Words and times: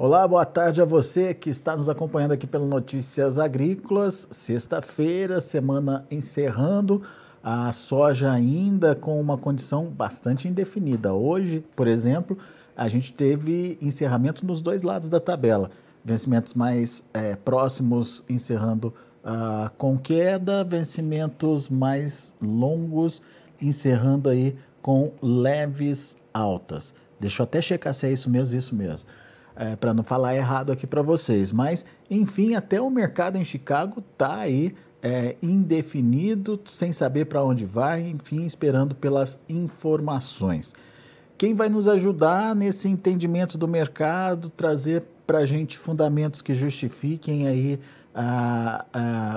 Olá, 0.00 0.28
boa 0.28 0.46
tarde 0.46 0.80
a 0.80 0.84
você 0.84 1.34
que 1.34 1.50
está 1.50 1.76
nos 1.76 1.88
acompanhando 1.88 2.30
aqui 2.30 2.46
pelo 2.46 2.68
Notícias 2.68 3.36
Agrícolas. 3.36 4.28
Sexta-feira, 4.30 5.40
semana 5.40 6.06
encerrando, 6.08 7.02
a 7.42 7.72
soja 7.72 8.30
ainda 8.30 8.94
com 8.94 9.20
uma 9.20 9.36
condição 9.36 9.86
bastante 9.86 10.46
indefinida. 10.46 11.12
Hoje, 11.12 11.64
por 11.74 11.88
exemplo, 11.88 12.38
a 12.76 12.86
gente 12.86 13.12
teve 13.12 13.76
encerramento 13.82 14.46
nos 14.46 14.60
dois 14.60 14.84
lados 14.84 15.08
da 15.08 15.18
tabela. 15.18 15.68
Vencimentos 16.04 16.54
mais 16.54 17.02
é, 17.12 17.34
próximos 17.34 18.22
encerrando 18.28 18.94
uh, 19.24 19.68
com 19.76 19.98
queda, 19.98 20.62
vencimentos 20.62 21.68
mais 21.68 22.32
longos 22.40 23.20
encerrando 23.60 24.28
aí 24.28 24.56
com 24.80 25.10
leves 25.20 26.16
altas. 26.32 26.94
Deixa 27.18 27.42
eu 27.42 27.44
até 27.44 27.60
checar 27.60 27.92
se 27.92 28.06
é 28.06 28.12
isso 28.12 28.30
mesmo, 28.30 28.56
isso 28.56 28.76
mesmo 28.76 29.08
é, 29.58 29.74
para 29.74 29.92
não 29.92 30.04
falar 30.04 30.36
errado 30.36 30.70
aqui 30.70 30.86
para 30.86 31.02
vocês. 31.02 31.50
Mas, 31.50 31.84
enfim, 32.08 32.54
até 32.54 32.80
o 32.80 32.88
mercado 32.88 33.36
em 33.36 33.44
Chicago 33.44 34.02
está 34.12 34.36
aí 34.36 34.72
é, 35.02 35.34
indefinido, 35.42 36.60
sem 36.64 36.92
saber 36.92 37.24
para 37.24 37.42
onde 37.42 37.64
vai, 37.64 38.08
enfim, 38.08 38.46
esperando 38.46 38.94
pelas 38.94 39.42
informações. 39.48 40.74
Quem 41.36 41.54
vai 41.54 41.68
nos 41.68 41.88
ajudar 41.88 42.54
nesse 42.54 42.88
entendimento 42.88 43.58
do 43.58 43.66
mercado, 43.66 44.48
trazer 44.48 45.02
para 45.26 45.38
a 45.38 45.46
gente 45.46 45.76
fundamentos 45.76 46.40
que 46.40 46.54
justifiquem 46.54 47.46
aí 47.46 47.78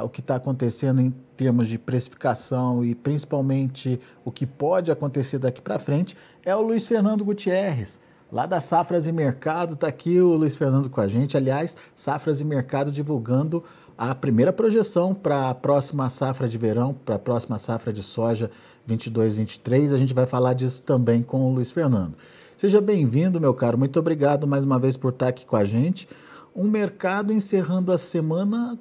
o 0.03 0.09
que 0.09 0.21
está 0.21 0.37
acontecendo 0.37 1.01
em 1.01 1.13
termos 1.37 1.67
de 1.67 1.77
precificação 1.77 2.83
e 2.83 2.95
principalmente 2.95 3.99
o 4.25 4.31
que 4.31 4.47
pode 4.47 4.89
acontecer 4.89 5.37
daqui 5.37 5.61
para 5.61 5.77
frente, 5.77 6.17
é 6.43 6.55
o 6.55 6.61
Luiz 6.61 6.87
Fernando 6.87 7.23
Gutierrez. 7.23 7.99
Lá 8.31 8.45
da 8.45 8.61
Safras 8.61 9.07
e 9.07 9.11
Mercado, 9.11 9.73
está 9.73 9.87
aqui 9.87 10.21
o 10.21 10.35
Luiz 10.35 10.55
Fernando 10.55 10.89
com 10.89 11.01
a 11.01 11.07
gente. 11.07 11.35
Aliás, 11.35 11.75
Safras 11.93 12.39
e 12.39 12.45
Mercado 12.45 12.89
divulgando 12.89 13.61
a 13.97 14.15
primeira 14.15 14.53
projeção 14.53 15.13
para 15.13 15.49
a 15.49 15.53
próxima 15.53 16.09
safra 16.09 16.47
de 16.47 16.57
verão, 16.57 16.93
para 16.93 17.15
a 17.15 17.19
próxima 17.19 17.59
safra 17.59 17.91
de 17.91 18.01
soja 18.01 18.49
22-23. 18.87 19.93
A 19.93 19.97
gente 19.97 20.13
vai 20.13 20.25
falar 20.25 20.53
disso 20.53 20.81
também 20.81 21.21
com 21.21 21.41
o 21.41 21.53
Luiz 21.53 21.71
Fernando. 21.71 22.15
Seja 22.55 22.79
bem-vindo, 22.79 23.41
meu 23.41 23.53
caro. 23.53 23.77
Muito 23.77 23.99
obrigado 23.99 24.47
mais 24.47 24.63
uma 24.63 24.79
vez 24.79 24.95
por 24.95 25.11
estar 25.11 25.27
aqui 25.27 25.45
com 25.45 25.57
a 25.57 25.65
gente. 25.65 26.07
Um 26.55 26.69
mercado 26.69 27.33
encerrando 27.33 27.91
a 27.91 27.97
semana 27.97 28.79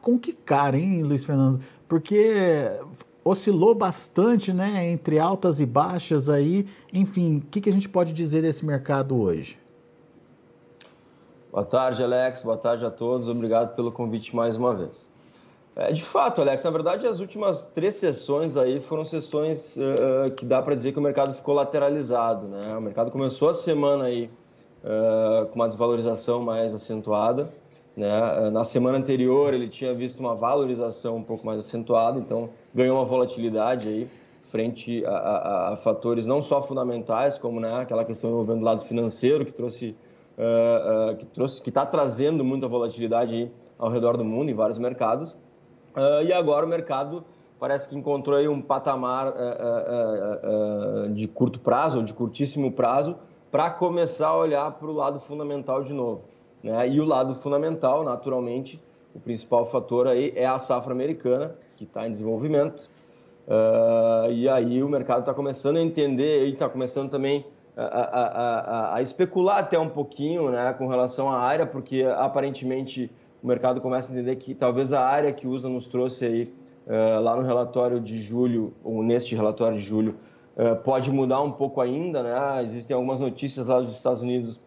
com 0.00 0.18
que 0.18 0.32
cara, 0.32 0.76
hein, 0.76 1.04
Luiz 1.04 1.24
Fernando? 1.24 1.60
Porque 1.86 2.68
oscilou 3.24 3.74
bastante, 3.74 4.52
né, 4.52 4.90
entre 4.90 5.18
altas 5.18 5.60
e 5.60 5.66
baixas 5.66 6.28
aí. 6.28 6.66
Enfim, 6.92 7.38
o 7.38 7.40
que, 7.50 7.60
que 7.60 7.70
a 7.70 7.72
gente 7.72 7.88
pode 7.88 8.12
dizer 8.12 8.42
desse 8.42 8.64
mercado 8.64 9.20
hoje? 9.20 9.58
Boa 11.50 11.64
tarde, 11.64 12.02
Alex. 12.02 12.42
Boa 12.42 12.56
tarde 12.56 12.84
a 12.84 12.90
todos. 12.90 13.28
Obrigado 13.28 13.74
pelo 13.74 13.90
convite 13.90 14.36
mais 14.36 14.56
uma 14.56 14.74
vez. 14.74 15.10
É, 15.74 15.92
de 15.92 16.02
fato, 16.02 16.40
Alex, 16.40 16.64
na 16.64 16.70
verdade, 16.70 17.06
as 17.06 17.20
últimas 17.20 17.64
três 17.66 17.94
sessões 17.94 18.56
aí 18.56 18.80
foram 18.80 19.04
sessões 19.04 19.76
uh, 19.76 20.30
que 20.32 20.44
dá 20.44 20.60
para 20.60 20.74
dizer 20.74 20.92
que 20.92 20.98
o 20.98 21.02
mercado 21.02 21.32
ficou 21.32 21.54
lateralizado, 21.54 22.48
né? 22.48 22.76
O 22.76 22.80
mercado 22.80 23.12
começou 23.12 23.48
a 23.48 23.54
semana 23.54 24.04
aí 24.04 24.28
uh, 24.82 25.46
com 25.46 25.54
uma 25.54 25.68
desvalorização 25.68 26.42
mais 26.42 26.74
acentuada, 26.74 27.48
né? 27.96 28.50
Na 28.50 28.64
semana 28.64 28.98
anterior 28.98 29.54
ele 29.54 29.68
tinha 29.68 29.94
visto 29.94 30.18
uma 30.18 30.34
valorização 30.34 31.16
um 31.16 31.22
pouco 31.22 31.46
mais 31.46 31.60
acentuada, 31.60 32.18
então 32.18 32.50
ganhou 32.78 32.96
uma 32.96 33.04
volatilidade 33.04 33.88
aí 33.88 34.08
frente 34.42 35.04
a, 35.04 35.10
a, 35.10 35.72
a 35.72 35.76
fatores 35.76 36.26
não 36.26 36.42
só 36.42 36.62
fundamentais, 36.62 37.36
como 37.36 37.60
né, 37.60 37.80
aquela 37.80 38.04
questão 38.04 38.30
envolvendo 38.30 38.62
o 38.62 38.64
lado 38.64 38.82
financeiro 38.82 39.44
que 39.44 39.52
trouxe 39.52 39.96
uh, 40.38 41.12
uh, 41.12 41.16
que 41.16 41.26
trouxe 41.26 41.60
que 41.60 41.70
está 41.70 41.84
trazendo 41.84 42.44
muita 42.44 42.68
volatilidade 42.68 43.34
aí 43.34 43.52
ao 43.78 43.90
redor 43.90 44.16
do 44.16 44.24
mundo 44.24 44.50
em 44.50 44.54
vários 44.54 44.78
mercados 44.78 45.32
uh, 45.32 46.22
e 46.24 46.32
agora 46.32 46.64
o 46.64 46.68
mercado 46.68 47.24
parece 47.58 47.88
que 47.88 47.96
encontrou 47.96 48.36
aí 48.36 48.46
um 48.46 48.62
patamar 48.62 49.34
de 51.12 51.26
curto 51.26 51.58
prazo 51.58 51.98
ou 51.98 52.04
de 52.04 52.14
curtíssimo 52.14 52.70
prazo 52.70 53.16
para 53.50 53.68
começar 53.68 54.28
a 54.28 54.36
olhar 54.36 54.70
para 54.70 54.86
o 54.86 54.92
lado 54.92 55.18
fundamental 55.18 55.82
de 55.82 55.92
novo 55.92 56.22
né? 56.62 56.88
e 56.88 57.00
o 57.00 57.04
lado 57.04 57.34
fundamental 57.34 58.04
naturalmente 58.04 58.80
o 59.12 59.18
principal 59.18 59.66
fator 59.66 60.06
aí 60.06 60.32
é 60.36 60.46
a 60.46 60.56
safra 60.60 60.92
americana 60.92 61.56
que 61.78 61.84
está 61.84 62.06
em 62.06 62.10
desenvolvimento. 62.10 62.90
Uh, 63.46 64.30
e 64.32 64.48
aí 64.48 64.82
o 64.82 64.88
mercado 64.88 65.20
está 65.20 65.32
começando 65.32 65.76
a 65.76 65.80
entender 65.80 66.46
e 66.46 66.52
está 66.52 66.68
começando 66.68 67.08
também 67.08 67.46
a, 67.74 67.82
a, 67.82 68.24
a, 68.24 68.94
a, 68.96 69.02
especular 69.02 69.58
até 69.58 69.78
um 69.78 69.88
pouquinho 69.88 70.50
né, 70.50 70.74
com 70.76 70.88
relação 70.88 71.30
à 71.30 71.38
área, 71.38 71.64
porque 71.64 72.02
aparentemente 72.02 73.10
o 73.42 73.46
mercado 73.46 73.80
começa 73.80 74.12
a 74.12 74.14
entender 74.14 74.36
que 74.36 74.54
talvez 74.54 74.92
a 74.92 75.00
área 75.00 75.32
que 75.32 75.46
usa 75.46 75.68
nos 75.68 75.86
trouxe 75.86 76.26
aí 76.26 76.52
uh, 76.86 77.22
lá 77.22 77.36
no 77.36 77.42
relatório 77.42 78.00
de 78.00 78.18
julho, 78.18 78.74
ou 78.82 79.02
neste 79.02 79.36
relatório 79.36 79.78
de 79.78 79.84
julho, 79.84 80.16
uh, 80.56 80.74
pode 80.82 81.10
mudar 81.10 81.40
um 81.40 81.52
pouco 81.52 81.80
ainda. 81.80 82.22
Né? 82.22 82.64
Existem 82.64 82.94
algumas 82.94 83.20
notícias 83.20 83.68
lá 83.68 83.80
dos 83.80 83.96
Estados 83.96 84.20
Unidos 84.20 84.66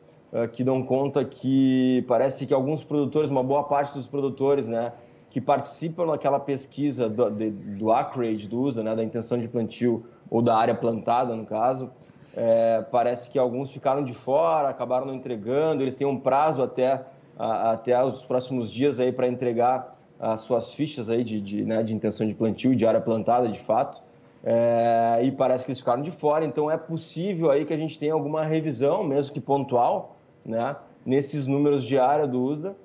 que 0.54 0.64
dão 0.64 0.82
conta 0.82 1.26
que 1.26 2.06
parece 2.08 2.48
que 2.48 2.54
alguns 2.54 2.82
produtores, 2.82 3.30
uma 3.30 3.44
boa 3.44 3.66
parte 3.66 3.94
dos 3.94 4.08
produtores, 4.08 4.66
né, 4.66 4.94
que 5.32 5.40
participam 5.40 6.06
naquela 6.06 6.40
pesquisa 6.40 7.10
do, 7.10 7.30
de, 7.32 7.50
do 7.50 7.92
acreage 7.92 8.48
do 8.48 8.60
uso, 8.60 8.84
né, 8.84 8.94
da 8.94 9.04
intenção 9.04 9.40
de 9.40 9.48
plantio 9.48 10.06
ou 10.30 10.42
da 10.42 10.56
área 10.58 10.76
plantada, 10.76 11.34
no 11.34 11.46
caso, 11.46 11.90
é, 12.36 12.84
parece 12.92 13.30
que 13.30 13.40
alguns 13.40 13.72
ficaram 13.72 14.04
de 14.04 14.14
fora, 14.14 14.68
acabaram 14.68 15.06
não 15.06 15.16
entregando, 15.16 15.82
eles 15.82 15.96
têm 15.96 16.06
um 16.06 16.20
prazo 16.20 16.62
até, 16.62 17.02
a, 17.40 17.72
até 17.72 18.04
os 18.04 18.22
próximos 18.24 18.70
dias 18.70 19.00
aí 19.00 19.12
para 19.12 19.26
entregar 19.26 19.98
as 20.20 20.42
suas 20.42 20.74
fichas 20.74 21.10
aí 21.10 21.24
de, 21.24 21.40
de, 21.40 21.64
né, 21.64 21.82
de 21.82 21.96
intenção 21.96 22.28
de 22.28 22.34
plantio, 22.34 22.76
de 22.76 22.86
área 22.86 23.02
plantada, 23.02 23.48
de 23.48 23.60
fato, 23.60 24.04
é, 24.44 25.22
e 25.24 25.32
parece 25.32 25.64
que 25.64 25.72
eles 25.72 25.80
ficaram 25.80 26.02
de 26.02 26.12
fora, 26.12 26.44
então 26.44 26.70
é 26.70 26.78
possível 26.78 27.50
aí 27.50 27.66
que 27.66 27.74
a 27.74 27.78
gente 27.78 27.98
tenha 27.98 28.14
alguma 28.14 28.44
revisão, 28.44 29.02
mesmo 29.02 29.34
que 29.34 29.40
pontual, 29.40 30.18
né, 30.46 30.76
nesses 31.06 31.48
números 31.48 31.86
de 31.86 31.98
área 31.98 32.28
do 32.28 32.44
USDA, 32.44 32.76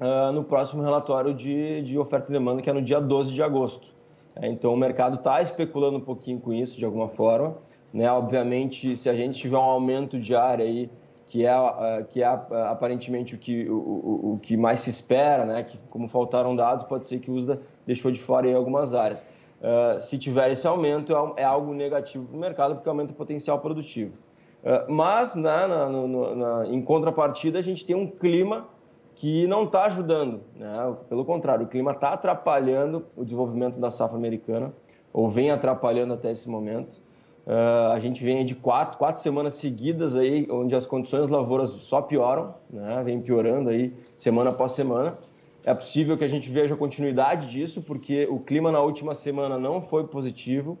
uh, 0.00 0.32
no 0.32 0.44
próximo 0.44 0.82
relatório 0.82 1.34
de, 1.34 1.82
de 1.82 1.98
oferta 1.98 2.30
e 2.30 2.32
demanda, 2.32 2.62
que 2.62 2.70
é 2.70 2.72
no 2.72 2.82
dia 2.82 3.00
12 3.00 3.32
de 3.32 3.42
agosto. 3.42 3.88
É, 4.36 4.48
então, 4.48 4.72
o 4.72 4.76
mercado 4.76 5.16
está 5.16 5.40
especulando 5.40 5.98
um 5.98 6.00
pouquinho 6.00 6.40
com 6.40 6.52
isso, 6.52 6.76
de 6.76 6.84
alguma 6.84 7.08
forma. 7.08 7.56
Né? 7.92 8.10
Obviamente, 8.10 8.94
se 8.96 9.08
a 9.08 9.14
gente 9.14 9.38
tiver 9.38 9.56
um 9.56 9.62
aumento 9.62 10.18
de 10.18 10.34
área 10.34 10.64
aí, 10.64 10.90
que 11.26 11.44
é, 11.44 11.58
uh, 11.58 12.04
que 12.08 12.22
é 12.22 12.26
aparentemente 12.26 13.34
o 13.34 13.38
que, 13.38 13.68
o, 13.68 13.74
o, 13.74 14.32
o, 14.32 14.38
que 14.38 14.56
mais 14.56 14.80
se 14.80 14.90
espera, 14.90 15.44
né? 15.44 15.62
que 15.62 15.78
como 15.90 16.08
faltaram 16.08 16.56
dados, 16.56 16.84
pode 16.84 17.06
ser 17.06 17.18
que 17.18 17.30
o 17.30 17.34
USDA 17.34 17.60
deixou 17.86 18.10
de 18.10 18.20
fora 18.20 18.48
em 18.48 18.54
algumas 18.54 18.94
áreas. 18.94 19.26
Uh, 19.60 20.00
se 20.00 20.16
tiver 20.18 20.52
esse 20.52 20.66
aumento, 20.66 21.12
é, 21.12 21.42
é 21.42 21.44
algo 21.44 21.74
negativo 21.74 22.24
para 22.24 22.36
o 22.36 22.40
mercado, 22.40 22.74
porque 22.76 22.88
aumenta 22.88 23.12
o 23.12 23.16
potencial 23.16 23.58
produtivo. 23.58 24.14
Uh, 24.62 24.90
mas, 24.90 25.34
né, 25.34 25.66
na, 25.66 25.88
na, 25.88 26.66
em 26.68 26.80
contrapartida, 26.80 27.58
a 27.58 27.62
gente 27.62 27.84
tem 27.84 27.96
um 27.96 28.06
clima 28.06 28.68
que 29.18 29.48
não 29.48 29.64
está 29.64 29.84
ajudando. 29.86 30.40
Né? 30.54 30.96
Pelo 31.08 31.24
contrário, 31.24 31.66
o 31.66 31.68
clima 31.68 31.90
está 31.90 32.10
atrapalhando 32.10 33.04
o 33.16 33.24
desenvolvimento 33.24 33.80
da 33.80 33.90
safra 33.90 34.16
americana, 34.16 34.72
ou 35.12 35.28
vem 35.28 35.50
atrapalhando 35.50 36.14
até 36.14 36.30
esse 36.30 36.48
momento. 36.48 37.00
Uh, 37.44 37.92
a 37.92 37.98
gente 37.98 38.22
vem 38.22 38.44
de 38.44 38.54
quatro, 38.54 38.96
quatro 38.96 39.20
semanas 39.20 39.54
seguidas 39.54 40.14
aí, 40.14 40.46
onde 40.48 40.74
as 40.76 40.86
condições 40.86 41.28
lavouras 41.28 41.70
só 41.70 42.00
pioram, 42.00 42.54
né? 42.70 43.02
vem 43.04 43.20
piorando 43.20 43.70
aí 43.70 43.92
semana 44.16 44.50
após 44.50 44.72
semana. 44.72 45.18
É 45.64 45.74
possível 45.74 46.16
que 46.16 46.24
a 46.24 46.28
gente 46.28 46.48
veja 46.48 46.74
a 46.74 46.76
continuidade 46.76 47.50
disso, 47.50 47.82
porque 47.82 48.28
o 48.30 48.38
clima 48.38 48.70
na 48.70 48.80
última 48.80 49.16
semana 49.16 49.58
não 49.58 49.82
foi 49.82 50.06
positivo. 50.06 50.78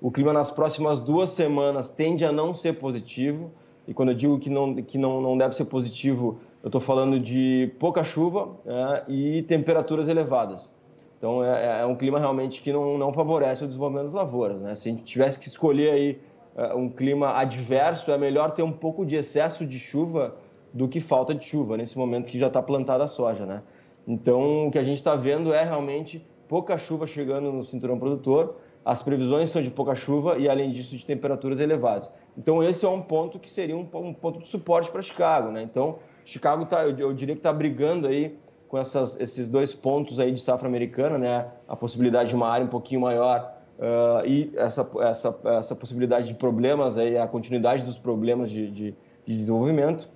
O 0.00 0.12
clima 0.12 0.32
nas 0.32 0.50
próximas 0.50 1.00
duas 1.00 1.30
semanas 1.30 1.90
tende 1.90 2.24
a 2.24 2.30
não 2.30 2.54
ser 2.54 2.74
positivo. 2.74 3.50
E 3.88 3.92
quando 3.92 4.10
eu 4.10 4.14
digo 4.14 4.38
que 4.38 4.48
não, 4.48 4.76
que 4.76 4.96
não, 4.96 5.20
não 5.20 5.36
deve 5.36 5.56
ser 5.56 5.64
positivo, 5.64 6.38
eu 6.62 6.68
estou 6.68 6.80
falando 6.80 7.18
de 7.18 7.72
pouca 7.78 8.04
chuva 8.04 8.50
é, 8.66 9.04
e 9.08 9.42
temperaturas 9.44 10.08
elevadas. 10.08 10.74
Então 11.16 11.44
é, 11.44 11.80
é, 11.80 11.86
um 11.86 11.94
clima 11.94 12.18
realmente 12.18 12.60
que 12.60 12.72
não, 12.72 12.98
não 12.98 13.12
favorece 13.12 13.64
o 13.64 13.66
desenvolvimento 13.66 14.04
das 14.04 14.14
lavouras. 14.14 14.60
Né? 14.60 14.74
Se 14.74 14.88
a 14.88 14.92
gente 14.92 15.04
tivesse 15.04 15.38
que 15.38 15.48
escolher 15.48 15.90
aí 15.90 16.20
é, 16.56 16.74
um 16.74 16.88
clima 16.88 17.36
adverso, 17.36 18.10
é 18.10 18.18
melhor 18.18 18.52
ter 18.52 18.62
um 18.62 18.72
pouco 18.72 19.04
de 19.06 19.16
excesso 19.16 19.64
de 19.64 19.78
chuva 19.78 20.36
do 20.72 20.86
que 20.86 21.00
falta 21.00 21.34
de 21.34 21.44
chuva 21.44 21.76
nesse 21.76 21.96
momento 21.96 22.30
que 22.30 22.38
já 22.38 22.46
está 22.46 22.62
plantada 22.62 23.04
a 23.04 23.08
soja. 23.08 23.46
Né? 23.46 23.62
Então 24.06 24.66
o 24.66 24.70
que 24.70 24.78
a 24.78 24.82
gente 24.82 24.98
está 24.98 25.16
vendo 25.16 25.52
é 25.54 25.64
realmente 25.64 26.24
pouca 26.46 26.76
chuva 26.76 27.06
chegando 27.06 27.52
no 27.52 27.64
cinturão 27.64 27.98
produtor. 27.98 28.56
As 28.84 29.02
previsões 29.02 29.50
são 29.50 29.62
de 29.62 29.70
pouca 29.70 29.94
chuva 29.94 30.38
e, 30.38 30.48
além 30.48 30.72
disso, 30.72 30.96
de 30.96 31.04
temperaturas 31.04 31.60
elevadas. 31.60 32.10
Então, 32.36 32.62
esse 32.62 32.84
é 32.84 32.88
um 32.88 33.02
ponto 33.02 33.38
que 33.38 33.50
seria 33.50 33.76
um, 33.76 33.86
um 33.92 34.14
ponto 34.14 34.40
de 34.40 34.48
suporte 34.48 34.90
para 34.90 35.02
Chicago. 35.02 35.50
Né? 35.50 35.62
Então, 35.62 35.98
Chicago 36.30 36.64
tá, 36.64 36.84
eu, 36.84 36.96
eu 36.96 37.12
diria 37.12 37.34
que 37.34 37.40
está 37.40 37.52
brigando 37.52 38.06
aí 38.06 38.38
com 38.68 38.78
essas, 38.78 39.18
esses 39.18 39.48
dois 39.48 39.74
pontos 39.74 40.20
aí 40.20 40.30
de 40.30 40.40
safra 40.40 40.68
americana, 40.68 41.18
né? 41.18 41.48
A 41.66 41.74
possibilidade 41.74 42.28
de 42.28 42.36
uma 42.36 42.48
área 42.48 42.64
um 42.64 42.68
pouquinho 42.68 43.00
maior 43.00 43.52
uh, 43.80 44.24
e 44.24 44.52
essa, 44.54 44.88
essa, 45.00 45.40
essa 45.58 45.74
possibilidade 45.74 46.28
de 46.28 46.34
problemas 46.34 46.96
aí, 46.96 47.18
a 47.18 47.26
continuidade 47.26 47.82
dos 47.82 47.98
problemas 47.98 48.48
de, 48.48 48.70
de, 48.70 48.94
de 49.26 49.36
desenvolvimento. 49.36 50.08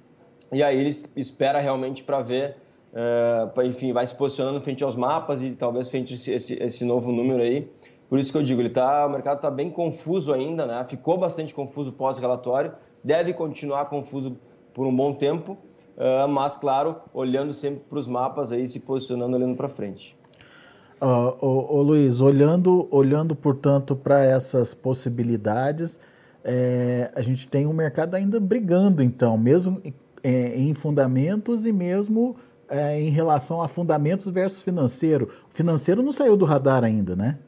e 0.53 0.63
aí 0.63 0.79
ele 0.79 0.97
espera 1.17 1.59
realmente 1.59 2.05
para 2.05 2.23
ver, 2.23 2.59
uh, 2.93 3.63
enfim, 3.63 3.93
vai 3.93 4.07
se 4.07 4.15
posicionando 4.15 4.61
frente 4.61 4.85
aos 4.85 4.95
mapas 4.95 5.43
e 5.43 5.51
talvez 5.51 5.89
frente 5.89 6.13
a 6.13 6.17
esse, 6.17 6.31
esse, 6.31 6.63
esse 6.63 6.85
novo 6.85 7.11
número 7.11 7.43
aí. 7.43 7.69
Por 8.09 8.21
isso 8.21 8.31
que 8.31 8.39
eu 8.39 8.43
digo, 8.45 8.61
ele 8.61 8.71
tá, 8.71 9.05
o 9.05 9.11
mercado 9.11 9.39
está 9.39 9.51
bem 9.51 9.69
confuso 9.69 10.33
ainda, 10.33 10.65
né? 10.65 10.85
ficou 10.89 11.19
bastante 11.19 11.53
confuso 11.53 11.91
pós-relatório, 11.91 12.73
deve 13.03 13.33
continuar 13.33 13.87
confuso 13.87 14.39
por 14.73 14.87
um 14.87 14.95
bom 14.95 15.13
tempo, 15.13 15.59
uh, 15.97 16.29
mas, 16.29 16.57
claro, 16.57 16.97
olhando 17.13 17.53
sempre 17.53 17.81
para 17.89 17.99
os 17.99 18.07
mapas 18.07 18.53
aí, 18.53 18.67
se 18.67 18.81
posicionando 18.81 19.37
olhando 19.37 19.57
para 19.57 19.69
frente. 19.69 20.17
Uh, 21.01 21.37
ô, 21.45 21.77
ô, 21.77 21.83
Luiz, 21.83 22.21
olhando, 22.21 22.89
olhando 22.91 23.35
portanto, 23.35 23.95
para 23.97 24.25
essas 24.25 24.73
possibilidades, 24.73 25.99
é, 26.43 27.11
a 27.15 27.23
gente 27.23 27.49
tem 27.49 27.67
um 27.67 27.73
mercado 27.73 28.15
ainda 28.15 28.39
brigando, 28.39 29.03
então, 29.03 29.37
mesmo 29.37 29.83
é, 30.23 30.57
em 30.57 30.75
fundamentos 30.75 31.67
e 31.67 31.73
mesmo 31.73 32.37
é, 32.69 33.01
em 33.01 33.11
relação 33.11 33.63
a 33.63 33.69
fundamentos 33.69 34.29
versus 34.29 34.63
financeiro. 34.63 35.29
O 35.51 35.55
financeiro 35.55 36.03
não 36.03 36.13
saiu 36.13 36.37
do 36.37 36.45
radar 36.45 36.85
ainda, 36.85 37.17
né? 37.17 37.39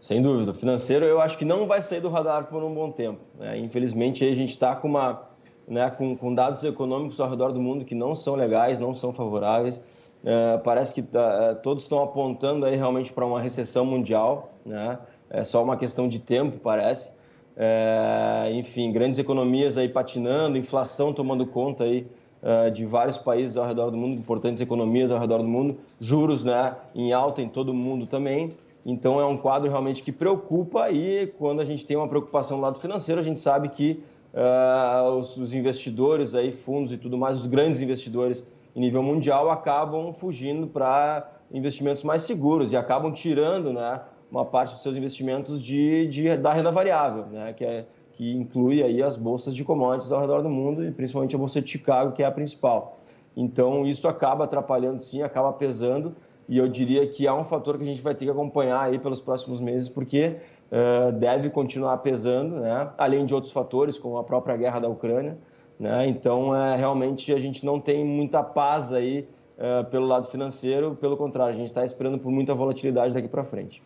Sem 0.00 0.22
dúvida. 0.22 0.52
O 0.52 0.54
financeiro 0.54 1.04
eu 1.04 1.20
acho 1.20 1.36
que 1.36 1.44
não 1.44 1.66
vai 1.66 1.82
sair 1.82 2.00
do 2.00 2.08
radar 2.08 2.46
por 2.46 2.62
um 2.62 2.74
bom 2.74 2.90
tempo. 2.90 3.20
Né? 3.38 3.58
Infelizmente, 3.58 4.24
a 4.24 4.34
gente 4.34 4.50
está 4.50 4.74
com, 4.74 4.88
uma, 4.88 5.29
né, 5.70 5.88
com, 5.88 6.16
com, 6.16 6.34
dados 6.34 6.64
econômicos 6.64 7.20
ao 7.20 7.30
redor 7.30 7.52
do 7.52 7.60
mundo 7.60 7.84
que 7.84 7.94
não 7.94 8.14
são 8.14 8.34
legais, 8.34 8.80
não 8.80 8.92
são 8.92 9.12
favoráveis. 9.12 9.82
É, 10.24 10.58
parece 10.58 10.92
que 10.92 11.02
tá, 11.02 11.54
todos 11.62 11.84
estão 11.84 12.02
apontando 12.02 12.66
aí 12.66 12.76
realmente 12.76 13.12
para 13.12 13.24
uma 13.24 13.40
recessão 13.40 13.86
mundial. 13.86 14.50
Né? 14.66 14.98
É 15.30 15.44
só 15.44 15.62
uma 15.62 15.76
questão 15.76 16.08
de 16.08 16.18
tempo, 16.18 16.58
parece. 16.58 17.12
É, 17.56 18.50
enfim, 18.52 18.90
grandes 18.90 19.18
economias 19.18 19.78
aí 19.78 19.88
patinando, 19.88 20.58
inflação 20.58 21.12
tomando 21.12 21.46
conta 21.46 21.84
aí 21.84 22.06
uh, 22.42 22.70
de 22.70 22.84
vários 22.84 23.18
países 23.18 23.56
ao 23.56 23.66
redor 23.66 23.90
do 23.90 23.96
mundo, 23.96 24.18
importantes 24.18 24.60
economias 24.60 25.10
ao 25.10 25.18
redor 25.18 25.38
do 25.38 25.48
mundo, 25.48 25.78
juros 26.00 26.44
né, 26.44 26.74
em 26.94 27.12
alta 27.12 27.42
em 27.42 27.48
todo 27.48 27.70
o 27.70 27.74
mundo 27.74 28.06
também. 28.06 28.52
Então 28.84 29.20
é 29.20 29.26
um 29.26 29.36
quadro 29.36 29.68
realmente 29.68 30.02
que 30.02 30.10
preocupa 30.10 30.90
e 30.90 31.26
quando 31.38 31.60
a 31.60 31.64
gente 31.64 31.84
tem 31.84 31.96
uma 31.96 32.08
preocupação 32.08 32.56
do 32.56 32.62
lado 32.62 32.80
financeiro, 32.80 33.20
a 33.20 33.24
gente 33.24 33.40
sabe 33.40 33.68
que 33.68 34.02
uh, 34.34 35.10
os, 35.12 35.36
os, 35.36 35.54
investidores 35.54 36.34
aí, 36.34 36.52
fundos 36.52 36.92
e 36.92 36.96
tudo 36.96 37.16
mais, 37.16 37.38
os 37.38 37.46
grandes 37.46 37.80
investidores 37.80 38.46
em 38.74 38.80
nível 38.80 39.02
mundial 39.02 39.50
acabam 39.50 40.12
fugindo 40.12 40.66
para 40.66 41.30
investimentos 41.52 42.04
mais 42.04 42.22
seguros 42.22 42.72
e 42.72 42.76
acabam 42.76 43.12
tirando 43.12 43.72
né, 43.72 44.00
uma 44.30 44.44
parte 44.44 44.74
dos 44.74 44.82
seus 44.82 44.96
investimentos 44.96 45.60
de, 45.60 46.06
de, 46.06 46.36
da 46.36 46.52
renda 46.52 46.70
variável, 46.70 47.26
né, 47.26 47.52
que, 47.52 47.64
é, 47.64 47.84
que 48.12 48.32
inclui 48.32 48.82
aí 48.82 49.02
as 49.02 49.16
bolsas 49.16 49.54
de 49.54 49.64
commodities 49.64 50.12
ao 50.12 50.20
redor 50.20 50.42
do 50.42 50.48
mundo 50.48 50.84
e 50.84 50.92
principalmente 50.92 51.34
a 51.34 51.38
bolsa 51.38 51.60
de 51.60 51.70
Chicago, 51.70 52.12
que 52.12 52.22
é 52.22 52.26
a 52.26 52.30
principal. 52.30 52.98
Então 53.36 53.86
isso 53.86 54.06
acaba 54.06 54.44
atrapalhando 54.44 55.02
sim, 55.02 55.22
acaba 55.22 55.52
pesando 55.52 56.14
e 56.48 56.58
eu 56.58 56.68
diria 56.68 57.06
que 57.06 57.26
é 57.26 57.32
um 57.32 57.44
fator 57.44 57.76
que 57.78 57.84
a 57.84 57.86
gente 57.86 58.02
vai 58.02 58.14
ter 58.14 58.24
que 58.24 58.30
acompanhar 58.30 58.80
aí 58.82 58.98
pelos 58.98 59.20
próximos 59.20 59.60
meses, 59.60 59.88
porque 59.88 60.36
uh, 60.70 61.12
deve 61.12 61.50
continuar 61.50 61.98
pesando, 61.98 62.56
né? 62.60 62.90
além 62.96 63.26
de 63.26 63.34
outros 63.34 63.52
fatores, 63.52 63.98
como 63.98 64.18
a 64.18 64.24
própria 64.24 64.56
guerra 64.56 64.80
da 64.80 64.88
Ucrânia. 64.88 65.36
Né? 65.78 66.08
Então, 66.08 66.54
é, 66.54 66.76
realmente, 66.76 67.32
a 67.32 67.38
gente 67.38 67.64
não 67.64 67.80
tem 67.80 68.04
muita 68.04 68.42
paz 68.42 68.92
aí 68.92 69.28
uh, 69.56 69.84
pelo 69.90 70.06
lado 70.06 70.26
financeiro, 70.26 70.96
pelo 71.00 71.16
contrário, 71.16 71.54
a 71.54 71.56
gente 71.56 71.68
está 71.68 71.84
esperando 71.84 72.18
por 72.18 72.30
muita 72.30 72.54
volatilidade 72.54 73.14
daqui 73.14 73.28
para 73.28 73.44
frente. 73.44 73.82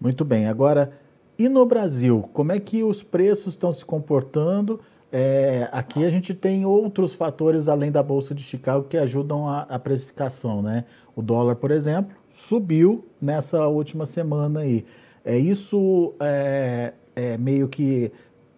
Muito 0.00 0.24
bem. 0.24 0.46
Agora, 0.46 0.92
e 1.38 1.48
no 1.48 1.64
Brasil, 1.64 2.28
como 2.32 2.52
é 2.52 2.60
que 2.60 2.82
os 2.82 3.02
preços 3.02 3.54
estão 3.54 3.72
se 3.72 3.84
comportando? 3.84 4.80
É, 5.10 5.68
aqui 5.72 6.04
a 6.04 6.10
gente 6.10 6.32
tem 6.34 6.64
outros 6.64 7.14
fatores 7.14 7.68
além 7.68 7.90
da 7.90 8.02
Bolsa 8.02 8.34
de 8.34 8.42
Chicago 8.42 8.86
que 8.88 8.96
ajudam 8.96 9.46
a, 9.46 9.60
a 9.62 9.78
precificação, 9.78 10.62
né? 10.62 10.84
O 11.14 11.20
dólar, 11.20 11.56
por 11.56 11.70
exemplo, 11.70 12.16
subiu 12.32 13.04
nessa 13.20 13.66
última 13.68 14.06
semana 14.06 14.60
aí. 14.60 14.84
É, 15.24 15.36
isso 15.36 16.14
é, 16.20 16.92
é 17.14 17.36
meio 17.36 17.68
que 17.68 18.10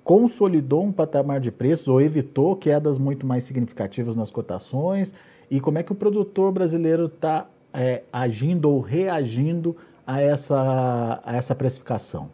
consolidou 0.03 0.83
um 0.83 0.93
patamar 0.93 1.41
de 1.41 1.51
preços 1.51 1.89
ou 1.89 2.01
evitou 2.01 2.55
quedas 2.57 2.99
muito 2.99 3.27
mais 3.27 3.45
significativas 3.45 4.15
nas 4.17 4.31
cotações? 4.31 5.15
E 5.51 5.61
como 5.61 5.79
é 5.79 5.83
que 5.83 5.93
o 5.93 5.95
produtor 5.95 6.53
brasileiro 6.53 7.07
está 7.07 7.47
é, 7.73 8.03
agindo 8.13 8.71
ou 8.71 8.81
reagindo 8.81 9.77
a 10.07 10.21
essa, 10.21 11.21
a 11.25 11.37
essa 11.37 11.55
precificação? 11.55 12.31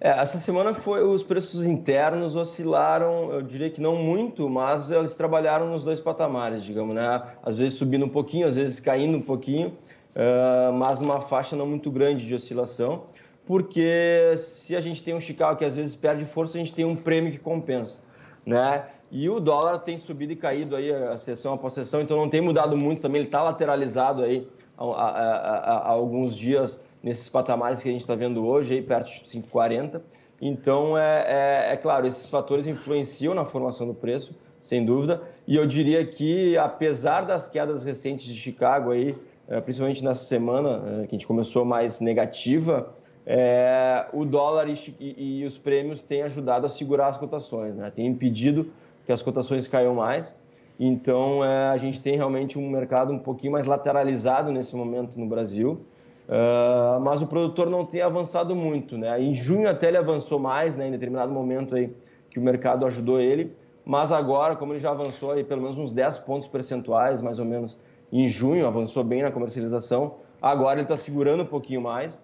É, 0.00 0.10
essa 0.10 0.38
semana 0.38 0.74
foi 0.74 1.02
os 1.02 1.24
preços 1.24 1.64
internos 1.64 2.36
oscilaram, 2.36 3.32
eu 3.32 3.42
diria 3.42 3.68
que 3.68 3.80
não 3.80 3.96
muito, 3.96 4.48
mas 4.48 4.92
eles 4.92 5.16
trabalharam 5.16 5.68
nos 5.70 5.82
dois 5.82 6.00
patamares, 6.00 6.62
digamos, 6.62 6.94
né? 6.94 7.20
Às 7.42 7.56
vezes 7.56 7.76
subindo 7.76 8.04
um 8.04 8.08
pouquinho, 8.08 8.46
às 8.46 8.54
vezes 8.54 8.78
caindo 8.78 9.18
um 9.18 9.22
pouquinho, 9.22 9.72
uh, 10.18 10.72
mas 10.72 11.00
numa 11.00 11.20
faixa 11.20 11.56
não 11.56 11.66
muito 11.66 11.90
grande 11.90 12.26
de 12.26 12.34
oscilação, 12.34 13.04
porque 13.46 14.34
se 14.36 14.76
a 14.76 14.80
gente 14.80 15.02
tem 15.02 15.14
um 15.14 15.20
Chicago 15.20 15.56
que 15.56 15.64
às 15.64 15.74
vezes 15.74 15.94
perde 15.94 16.24
força, 16.26 16.58
a 16.58 16.60
gente 16.60 16.74
tem 16.74 16.84
um 16.84 16.94
prêmio 16.94 17.32
que 17.32 17.38
compensa, 17.38 18.00
né? 18.44 18.84
E 19.10 19.30
o 19.30 19.40
dólar 19.40 19.78
tem 19.78 19.96
subido 19.96 20.34
e 20.34 20.36
caído 20.36 20.76
aí 20.76 20.92
a 20.92 21.16
sessão 21.16 21.54
após 21.54 21.72
sessão, 21.72 22.02
então 22.02 22.16
não 22.16 22.28
tem 22.28 22.42
mudado 22.42 22.76
muito 22.76 23.00
também, 23.00 23.20
ele 23.20 23.28
está 23.28 23.42
lateralizado 23.42 24.22
aí 24.22 24.46
há, 24.76 24.84
há, 24.84 25.08
há, 25.08 25.78
há 25.78 25.88
alguns 25.88 26.36
dias 26.36 26.84
nesses 27.02 27.28
patamares 27.28 27.80
que 27.80 27.88
a 27.88 27.92
gente 27.92 28.02
está 28.02 28.14
vendo 28.14 28.46
hoje, 28.46 28.74
aí 28.74 28.82
perto 28.82 29.06
de 29.06 29.24
5,40. 29.30 30.02
Então, 30.40 30.96
é, 30.96 31.24
é, 31.26 31.72
é, 31.72 31.76
claro, 31.76 32.06
esses 32.06 32.28
fatores 32.28 32.66
influenciam 32.66 33.34
na 33.34 33.44
formação 33.44 33.86
do 33.86 33.94
preço, 33.94 34.34
sem 34.60 34.84
dúvida. 34.84 35.22
E 35.46 35.56
eu 35.56 35.66
diria 35.66 36.04
que, 36.04 36.56
apesar 36.56 37.22
das 37.22 37.48
quedas 37.48 37.84
recentes 37.84 38.26
de 38.26 38.36
Chicago, 38.36 38.92
aí, 38.92 39.14
principalmente 39.60 40.04
nessa 40.04 40.24
semana, 40.24 40.82
é, 41.02 41.06
que 41.06 41.14
a 41.14 41.18
gente 41.18 41.26
começou 41.26 41.64
mais 41.64 42.00
negativa, 42.00 42.92
é, 43.26 44.06
o 44.12 44.24
dólar 44.24 44.68
e, 44.68 44.76
e, 45.00 45.44
os 45.44 45.58
prêmios 45.58 46.00
têm 46.00 46.22
ajudado 46.22 46.66
a 46.66 46.68
segurar 46.68 47.08
as 47.08 47.16
cotações, 47.16 47.76
né? 47.76 47.90
tem 47.94 48.06
impedido 48.06 48.70
que 49.04 49.12
as 49.12 49.22
cotações 49.22 49.68
caiam 49.68 49.94
mais. 49.94 50.40
Então, 50.78 51.44
é, 51.44 51.68
a 51.68 51.76
gente 51.76 52.00
tem 52.00 52.16
realmente 52.16 52.58
um 52.58 52.70
mercado 52.70 53.12
um 53.12 53.18
pouquinho 53.18 53.52
mais 53.52 53.66
lateralizado 53.66 54.52
nesse 54.52 54.76
momento 54.76 55.18
no 55.18 55.26
Brasil. 55.26 55.80
Uh, 56.28 57.00
mas 57.00 57.22
o 57.22 57.26
produtor 57.26 57.70
não 57.70 57.86
tem 57.86 58.02
avançado 58.02 58.54
muito, 58.54 58.98
né? 58.98 59.18
Em 59.18 59.32
junho 59.32 59.66
até 59.66 59.88
ele 59.88 59.96
avançou 59.96 60.38
mais, 60.38 60.76
né? 60.76 60.86
Em 60.86 60.90
determinado 60.90 61.32
momento 61.32 61.74
aí 61.74 61.90
que 62.30 62.38
o 62.38 62.42
mercado 62.42 62.84
ajudou 62.84 63.18
ele, 63.18 63.56
mas 63.82 64.12
agora, 64.12 64.54
como 64.54 64.74
ele 64.74 64.80
já 64.80 64.90
avançou 64.90 65.32
aí 65.32 65.42
pelo 65.42 65.62
menos 65.62 65.78
uns 65.78 65.90
10 65.90 66.18
pontos 66.18 66.46
percentuais, 66.46 67.22
mais 67.22 67.38
ou 67.38 67.46
menos, 67.46 67.80
em 68.12 68.28
junho, 68.28 68.66
avançou 68.66 69.04
bem 69.04 69.22
na 69.22 69.30
comercialização, 69.30 70.14
agora 70.40 70.76
ele 70.76 70.82
está 70.82 70.96
segurando 70.96 71.42
um 71.42 71.46
pouquinho 71.46 71.80
mais, 71.80 72.14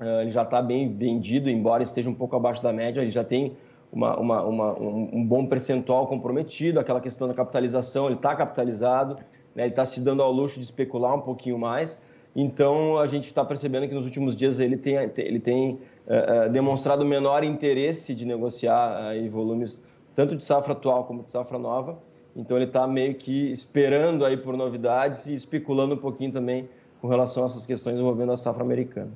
uh, 0.00 0.20
ele 0.20 0.30
já 0.30 0.42
está 0.42 0.62
bem 0.62 0.92
vendido, 0.94 1.50
embora 1.50 1.82
esteja 1.82 2.08
um 2.08 2.14
pouco 2.14 2.36
abaixo 2.36 2.62
da 2.62 2.72
média, 2.72 3.00
ele 3.00 3.10
já 3.10 3.24
tem 3.24 3.56
uma, 3.92 4.18
uma, 4.18 4.42
uma, 4.42 4.78
um, 4.78 5.24
bom 5.24 5.46
percentual 5.46 6.06
comprometido, 6.06 6.78
aquela 6.78 7.00
questão 7.00 7.28
da 7.28 7.34
capitalização, 7.34 8.06
ele 8.06 8.16
está 8.16 8.34
capitalizado, 8.34 9.16
né? 9.54 9.64
ele 9.64 9.70
está 9.70 9.84
se 9.84 10.00
dando 10.00 10.22
ao 10.22 10.32
luxo 10.32 10.58
de 10.58 10.64
especular 10.64 11.14
um 11.14 11.20
pouquinho 11.20 11.58
mais, 11.58 12.02
então, 12.38 12.98
a 12.98 13.06
gente 13.06 13.28
está 13.28 13.42
percebendo 13.42 13.88
que 13.88 13.94
nos 13.94 14.04
últimos 14.04 14.36
dias 14.36 14.60
ele 14.60 14.76
tem, 14.76 14.96
ele 15.16 15.40
tem 15.40 15.80
uh, 16.06 16.50
demonstrado 16.52 17.02
menor 17.02 17.42
interesse 17.42 18.14
de 18.14 18.26
negociar 18.26 19.16
uh, 19.16 19.30
volumes 19.30 19.82
tanto 20.14 20.36
de 20.36 20.44
safra 20.44 20.72
atual 20.72 21.04
como 21.04 21.22
de 21.22 21.30
safra 21.30 21.58
nova. 21.58 21.98
Então, 22.36 22.56
ele 22.56 22.66
está 22.66 22.86
meio 22.86 23.14
que 23.14 23.50
esperando 23.50 24.24
aí 24.24 24.36
por 24.36 24.56
novidades 24.56 25.26
e 25.26 25.34
especulando 25.34 25.94
um 25.94 25.98
pouquinho 25.98 26.32
também 26.32 26.68
com 27.00 27.08
relação 27.08 27.42
a 27.42 27.46
essas 27.46 27.64
questões 27.64 27.98
envolvendo 27.98 28.32
a 28.32 28.36
safra 28.36 28.62
americana. 28.62 29.10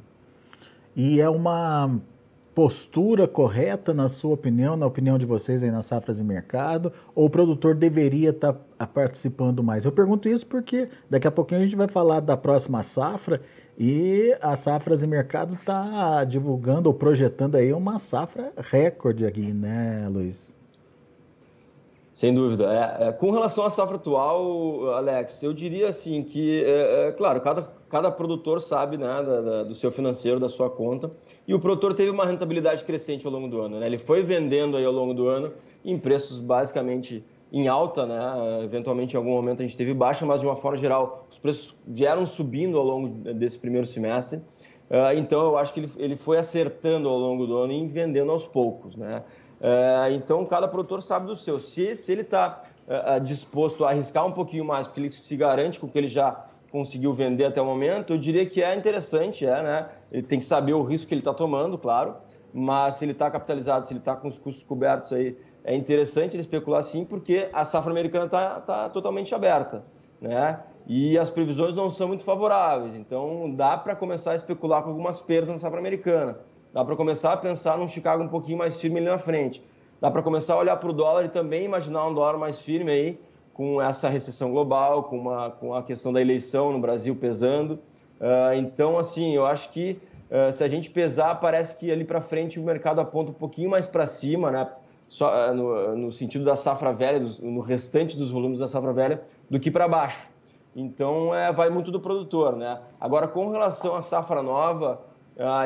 E 0.96 1.20
é 1.20 1.28
uma 1.28 2.00
postura 2.54 3.28
correta, 3.28 3.94
na 3.94 4.08
sua 4.08 4.34
opinião, 4.34 4.76
na 4.76 4.86
opinião 4.86 5.16
de 5.16 5.24
vocês 5.24 5.62
aí 5.62 5.70
nas 5.70 5.86
safras 5.86 6.18
e 6.18 6.24
mercado, 6.24 6.92
ou 7.14 7.26
o 7.26 7.30
produtor 7.30 7.74
deveria 7.74 8.30
estar 8.30 8.54
tá 8.76 8.86
participando 8.86 9.62
mais? 9.62 9.84
Eu 9.84 9.92
pergunto 9.92 10.28
isso 10.28 10.46
porque 10.46 10.88
daqui 11.08 11.28
a 11.28 11.30
pouquinho 11.30 11.60
a 11.60 11.64
gente 11.64 11.76
vai 11.76 11.88
falar 11.88 12.20
da 12.20 12.36
próxima 12.36 12.82
safra 12.82 13.40
e 13.78 14.36
a 14.42 14.54
Safras 14.56 15.00
e 15.00 15.06
Mercado 15.06 15.54
está 15.54 16.22
divulgando 16.24 16.88
ou 16.88 16.94
projetando 16.94 17.54
aí 17.54 17.72
uma 17.72 17.98
safra 17.98 18.52
recorde 18.58 19.24
aqui, 19.24 19.54
né, 19.54 20.06
Luiz? 20.10 20.59
Sem 22.20 22.34
dúvida. 22.34 22.66
É, 22.70 23.08
é, 23.08 23.12
com 23.12 23.30
relação 23.30 23.64
à 23.64 23.70
safra 23.70 23.96
atual, 23.96 24.90
Alex, 24.90 25.42
eu 25.42 25.54
diria 25.54 25.88
assim 25.88 26.22
que, 26.22 26.62
é, 26.62 27.08
é 27.08 27.12
claro, 27.12 27.40
cada, 27.40 27.72
cada 27.88 28.10
produtor 28.10 28.60
sabe 28.60 28.98
né, 28.98 29.06
da, 29.06 29.40
da, 29.40 29.62
do 29.62 29.74
seu 29.74 29.90
financeiro, 29.90 30.38
da 30.38 30.50
sua 30.50 30.68
conta, 30.68 31.10
e 31.48 31.54
o 31.54 31.58
produtor 31.58 31.94
teve 31.94 32.10
uma 32.10 32.26
rentabilidade 32.26 32.84
crescente 32.84 33.24
ao 33.24 33.32
longo 33.32 33.48
do 33.48 33.62
ano. 33.62 33.80
Né? 33.80 33.86
Ele 33.86 33.96
foi 33.96 34.22
vendendo 34.22 34.76
aí 34.76 34.84
ao 34.84 34.92
longo 34.92 35.14
do 35.14 35.28
ano 35.28 35.50
em 35.82 35.96
preços 35.96 36.40
basicamente 36.40 37.24
em 37.50 37.68
alta, 37.68 38.04
né? 38.04 38.64
eventualmente 38.64 39.14
em 39.14 39.16
algum 39.16 39.30
momento 39.30 39.62
a 39.62 39.64
gente 39.64 39.78
teve 39.78 39.94
baixa, 39.94 40.26
mas 40.26 40.40
de 40.40 40.46
uma 40.46 40.56
forma 40.56 40.76
geral 40.76 41.26
os 41.30 41.38
preços 41.38 41.74
vieram 41.86 42.26
subindo 42.26 42.76
ao 42.76 42.84
longo 42.84 43.08
desse 43.32 43.58
primeiro 43.58 43.86
semestre. 43.86 44.42
Uh, 44.90 45.16
então 45.16 45.40
eu 45.40 45.56
acho 45.56 45.72
que 45.72 45.80
ele, 45.80 45.92
ele 45.96 46.16
foi 46.16 46.36
acertando 46.36 47.08
ao 47.08 47.16
longo 47.16 47.46
do 47.46 47.56
ano 47.56 47.72
e 47.72 47.86
vendendo 47.86 48.30
aos 48.30 48.46
poucos. 48.46 48.94
Né? 48.94 49.22
Uh, 49.60 50.12
então 50.12 50.44
cada 50.46 50.66
produtor 50.66 51.02
sabe 51.02 51.26
do 51.26 51.36
seu. 51.36 51.60
Se, 51.60 51.94
se 51.94 52.10
ele 52.10 52.22
está 52.22 52.62
uh, 52.88 53.16
uh, 53.16 53.20
disposto 53.20 53.84
a 53.84 53.90
arriscar 53.90 54.26
um 54.26 54.32
pouquinho 54.32 54.64
mais, 54.64 54.86
porque 54.86 55.00
ele 55.00 55.10
se 55.10 55.36
garante 55.36 55.78
com 55.78 55.86
o 55.86 55.90
que 55.90 55.98
ele 55.98 56.08
já 56.08 56.46
conseguiu 56.70 57.12
vender 57.12 57.44
até 57.44 57.60
o 57.60 57.64
momento, 57.64 58.14
eu 58.14 58.18
diria 58.18 58.46
que 58.46 58.62
é 58.62 58.74
interessante, 58.74 59.44
é, 59.44 59.62
né? 59.62 59.88
Ele 60.10 60.22
tem 60.22 60.38
que 60.38 60.44
saber 60.44 60.72
o 60.72 60.82
risco 60.82 61.08
que 61.08 61.14
ele 61.14 61.20
está 61.20 61.34
tomando, 61.34 61.76
claro, 61.76 62.14
mas 62.54 62.96
se 62.96 63.04
ele 63.04 63.12
está 63.12 63.30
capitalizado, 63.30 63.86
se 63.86 63.92
ele 63.92 63.98
está 63.98 64.14
com 64.14 64.28
os 64.28 64.38
custos 64.38 64.62
cobertos 64.62 65.12
aí, 65.12 65.36
é 65.64 65.74
interessante 65.74 66.34
ele 66.34 66.40
especular 66.40 66.82
sim, 66.82 67.04
porque 67.04 67.48
a 67.52 67.64
safra 67.64 67.90
americana 67.90 68.26
está 68.26 68.60
tá 68.60 68.88
totalmente 68.88 69.34
aberta, 69.34 69.84
né? 70.20 70.60
E 70.86 71.18
as 71.18 71.28
previsões 71.28 71.74
não 71.74 71.90
são 71.90 72.08
muito 72.08 72.24
favoráveis, 72.24 72.94
então 72.94 73.50
dá 73.54 73.76
para 73.76 73.94
começar 73.94 74.32
a 74.32 74.34
especular 74.34 74.82
com 74.82 74.88
algumas 74.88 75.20
perdas 75.20 75.50
na 75.50 75.58
safra 75.58 75.78
americana. 75.78 76.38
Dá 76.72 76.84
para 76.84 76.94
começar 76.94 77.32
a 77.32 77.36
pensar 77.36 77.76
num 77.76 77.88
Chicago 77.88 78.22
um 78.22 78.28
pouquinho 78.28 78.58
mais 78.58 78.80
firme 78.80 78.98
ali 78.98 79.08
na 79.08 79.18
frente. 79.18 79.62
Dá 80.00 80.10
para 80.10 80.22
começar 80.22 80.54
a 80.54 80.58
olhar 80.58 80.76
para 80.76 80.88
o 80.88 80.92
dólar 80.92 81.24
e 81.24 81.28
também 81.28 81.64
imaginar 81.64 82.06
um 82.06 82.14
dólar 82.14 82.38
mais 82.38 82.58
firme 82.58 82.90
aí, 82.90 83.20
com 83.52 83.82
essa 83.82 84.08
recessão 84.08 84.50
global, 84.50 85.04
com, 85.04 85.18
uma, 85.18 85.50
com 85.50 85.74
a 85.74 85.82
questão 85.82 86.12
da 86.12 86.20
eleição 86.20 86.72
no 86.72 86.78
Brasil 86.78 87.14
pesando. 87.16 87.74
Uh, 88.20 88.54
então, 88.56 88.98
assim, 88.98 89.34
eu 89.34 89.44
acho 89.44 89.70
que 89.72 89.98
uh, 90.30 90.52
se 90.52 90.62
a 90.62 90.68
gente 90.68 90.88
pesar, 90.88 91.34
parece 91.40 91.76
que 91.76 91.90
ali 91.90 92.04
para 92.04 92.20
frente 92.20 92.58
o 92.60 92.62
mercado 92.62 93.00
aponta 93.00 93.30
um 93.30 93.34
pouquinho 93.34 93.68
mais 93.68 93.86
para 93.86 94.06
cima, 94.06 94.50
né? 94.50 94.70
Só, 95.08 95.50
uh, 95.50 95.54
no, 95.54 95.96
no, 95.96 96.12
sentido 96.12 96.44
da 96.44 96.54
safra 96.54 96.92
velha, 96.92 97.20
no 97.40 97.60
restante 97.60 98.16
dos 98.16 98.30
volumes 98.30 98.60
da 98.60 98.68
safra 98.68 98.92
velha, 98.92 99.22
do 99.50 99.58
que 99.58 99.70
para 99.70 99.88
baixo. 99.88 100.28
Então, 100.74 101.34
é, 101.34 101.52
vai 101.52 101.68
muito 101.68 101.90
do 101.90 101.98
produtor, 101.98 102.56
né? 102.56 102.80
Agora, 103.00 103.26
com 103.26 103.50
relação 103.50 103.96
à 103.96 104.00
safra 104.00 104.40
nova, 104.40 105.02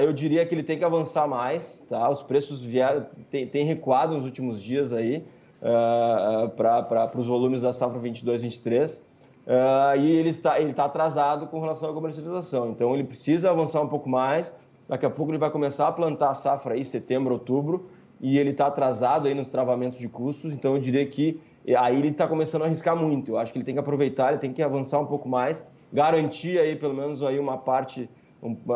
eu 0.02 0.12
diria 0.12 0.46
que 0.46 0.54
ele 0.54 0.62
tem 0.62 0.78
que 0.78 0.84
avançar 0.84 1.26
mais, 1.26 1.80
tá? 1.88 2.08
Os 2.08 2.22
preços 2.22 2.60
vieram, 2.60 3.06
tem, 3.30 3.46
tem 3.46 3.64
recuado 3.64 4.14
nos 4.14 4.24
últimos 4.24 4.62
dias 4.62 4.92
aí 4.92 5.24
uh, 5.60 6.48
para 6.50 7.10
os 7.16 7.26
volumes 7.26 7.62
da 7.62 7.72
safra 7.72 7.98
22-23. 7.98 9.00
Uh, 9.46 9.98
e 9.98 10.10
ele 10.12 10.30
está, 10.30 10.58
ele 10.58 10.70
está 10.70 10.84
atrasado 10.84 11.46
com 11.48 11.60
relação 11.60 11.90
à 11.90 11.92
comercialização. 11.92 12.70
Então, 12.70 12.94
ele 12.94 13.04
precisa 13.04 13.50
avançar 13.50 13.80
um 13.80 13.88
pouco 13.88 14.08
mais. 14.08 14.52
Daqui 14.88 15.06
a 15.06 15.10
pouco 15.10 15.32
ele 15.32 15.38
vai 15.38 15.50
começar 15.50 15.88
a 15.88 15.92
plantar 15.92 16.30
a 16.30 16.34
safra 16.34 16.74
aí, 16.74 16.84
setembro, 16.84 17.32
outubro, 17.32 17.86
e 18.20 18.38
ele 18.38 18.50
está 18.50 18.66
atrasado 18.66 19.26
aí 19.28 19.34
nos 19.34 19.48
travamentos 19.48 19.98
de 19.98 20.08
custos. 20.08 20.52
Então, 20.54 20.74
eu 20.74 20.80
diria 20.80 21.04
que 21.06 21.40
aí 21.76 21.98
ele 21.98 22.08
está 22.08 22.28
começando 22.28 22.62
a 22.62 22.64
arriscar 22.66 22.96
muito. 22.96 23.32
Eu 23.32 23.38
acho 23.38 23.52
que 23.52 23.58
ele 23.58 23.64
tem 23.64 23.74
que 23.74 23.80
aproveitar, 23.80 24.30
ele 24.30 24.40
tem 24.40 24.52
que 24.52 24.62
avançar 24.62 25.00
um 25.00 25.06
pouco 25.06 25.28
mais, 25.28 25.66
garantir 25.92 26.58
aí 26.58 26.76
pelo 26.76 26.94
menos 26.94 27.22
aí 27.22 27.38
uma 27.38 27.58
parte 27.58 28.08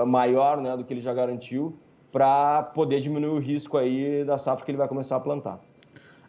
maior 0.07 0.61
né, 0.61 0.77
do 0.77 0.85
que 0.85 0.93
ele 0.93 1.01
já 1.01 1.13
garantiu, 1.13 1.77
para 2.11 2.63
poder 2.63 3.01
diminuir 3.01 3.31
o 3.31 3.39
risco 3.39 3.77
aí 3.77 4.25
da 4.25 4.39
safra 4.39 4.65
que 4.65 4.71
ele 4.71 4.79
vai 4.79 4.89
começar 4.89 5.17
a 5.17 5.21
plantar. 5.21 5.61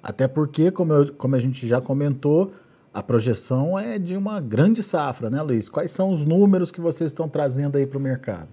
Até 0.01 0.27
porque, 0.27 0.71
como, 0.71 0.93
eu, 0.93 1.13
como 1.13 1.35
a 1.35 1.39
gente 1.39 1.67
já 1.67 1.81
comentou, 1.81 2.51
a 2.93 3.03
projeção 3.03 3.77
é 3.77 3.99
de 3.99 4.15
uma 4.15 4.39
grande 4.39 4.81
safra, 4.81 5.29
né, 5.29 5.41
Luiz? 5.41 5.69
Quais 5.69 5.91
são 5.91 6.09
os 6.09 6.25
números 6.25 6.71
que 6.71 6.81
vocês 6.81 7.11
estão 7.11 7.29
trazendo 7.29 7.77
aí 7.77 7.85
para 7.85 7.97
o 7.97 8.01
mercado? 8.01 8.49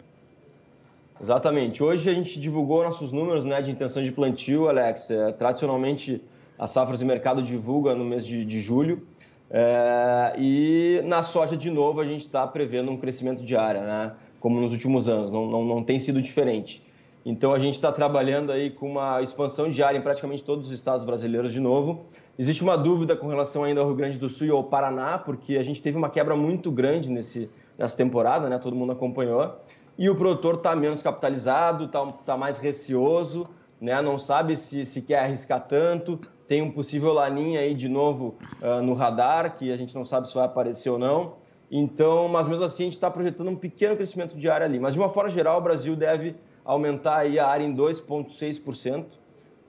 Exatamente. 1.21 1.83
Hoje 1.83 2.11
a 2.11 2.15
gente 2.15 2.39
divulgou 2.39 2.85
nossos 2.85 3.11
números 3.11 3.45
né, 3.45 3.63
de 3.63 3.71
intenção 3.71 4.03
de 4.03 4.13
plantio, 4.13 4.69
Alex. 4.69 5.11
É, 5.11 5.33
tradicionalmente, 5.33 6.23
as 6.59 6.71
safras 6.71 6.99
de 6.99 7.05
mercado 7.05 7.43
divulga 7.43 7.95
no 7.95 8.05
mês 8.05 8.25
de, 8.27 8.45
de 8.45 8.61
julho. 8.61 9.03
É, 9.51 10.35
e 10.39 11.01
na 11.05 11.23
soja, 11.23 11.57
de 11.57 11.71
novo, 11.71 12.01
a 12.01 12.05
gente 12.05 12.23
está 12.23 12.47
prevendo 12.47 12.91
um 12.91 12.97
crescimento 12.97 13.43
de 13.43 13.57
área, 13.57 13.81
né, 13.81 14.13
como 14.47 14.61
nos 14.61 14.73
últimos 14.73 15.09
anos. 15.09 15.33
Não, 15.33 15.51
não, 15.51 15.65
não 15.65 15.83
tem 15.83 15.99
sido 15.99 16.23
diferente. 16.23 16.81
Então 17.25 17.53
a 17.53 17.59
gente 17.59 17.75
está 17.75 17.91
trabalhando 17.91 18.53
aí 18.53 18.71
com 18.71 18.89
uma 18.89 19.21
expansão 19.21 19.69
diária 19.69 19.99
em 19.99 20.01
praticamente 20.01 20.45
todos 20.45 20.69
os 20.69 20.73
estados 20.73 21.05
brasileiros 21.05 21.53
de 21.53 21.59
novo. 21.59 22.07
Existe 22.39 22.63
uma 22.63 22.79
dúvida 22.79 23.17
com 23.17 23.27
relação 23.27 23.65
ainda 23.65 23.81
ao 23.81 23.89
Rio 23.89 23.97
Grande 23.97 24.21
do 24.21 24.31
Sul 24.31 24.47
e 24.47 24.51
ao 24.51 24.63
Paraná, 24.63 25.19
porque 25.19 25.57
a 25.57 25.65
gente 25.65 25.83
teve 25.83 25.99
uma 25.99 26.09
quebra 26.09 26.37
muito 26.37 26.71
grande 26.71 27.11
nesse, 27.11 27.51
nessa 27.77 27.97
temporada, 27.97 28.49
né? 28.49 28.57
Todo 28.57 28.77
mundo 28.77 28.93
acompanhou. 28.93 29.53
E 29.99 30.09
o 30.09 30.15
produtor 30.15 30.55
está 30.55 30.77
menos 30.77 31.03
capitalizado, 31.03 31.87
está 31.87 32.07
tá 32.25 32.37
mais 32.37 32.59
receoso, 32.59 33.49
né? 33.81 34.01
Não 34.01 34.17
sabe 34.17 34.57
se, 34.57 34.87
se 34.87 35.03
quer 35.03 35.19
arriscar 35.19 35.67
tanto. 35.67 36.21
Tem 36.47 36.63
um 36.63 36.71
possível 36.71 37.13
laninha 37.13 37.59
aí 37.59 37.75
de 37.75 37.89
novo 37.89 38.37
uh, 38.63 38.81
no 38.81 38.95
radar, 38.95 39.57
que 39.57 39.73
a 39.73 39.77
gente 39.77 39.93
não 39.93 40.05
sabe 40.05 40.29
se 40.29 40.35
vai 40.37 40.45
aparecer 40.45 40.89
ou 40.89 41.01
não. 41.01 41.45
Então, 41.71 42.29
mas 42.29 42.47
mesmo 42.47 42.65
assim 42.65 42.85
a 42.85 42.87
gente 42.87 42.95
está 42.95 43.11
projetando 43.11 43.49
um 43.49 43.57
pequeno 43.57 43.97
crescimento 43.97 44.37
diário 44.37 44.65
ali. 44.65 44.79
Mas 44.79 44.95
de 44.95 45.01
uma 45.01 45.09
forma 45.09 45.29
geral, 45.29 45.59
o 45.59 45.61
Brasil 45.61 45.97
deve 45.97 46.37
aumentar 46.65 47.17
aí 47.19 47.37
a 47.39 47.47
área 47.47 47.65
em 47.65 47.75
2,6%, 47.75 49.05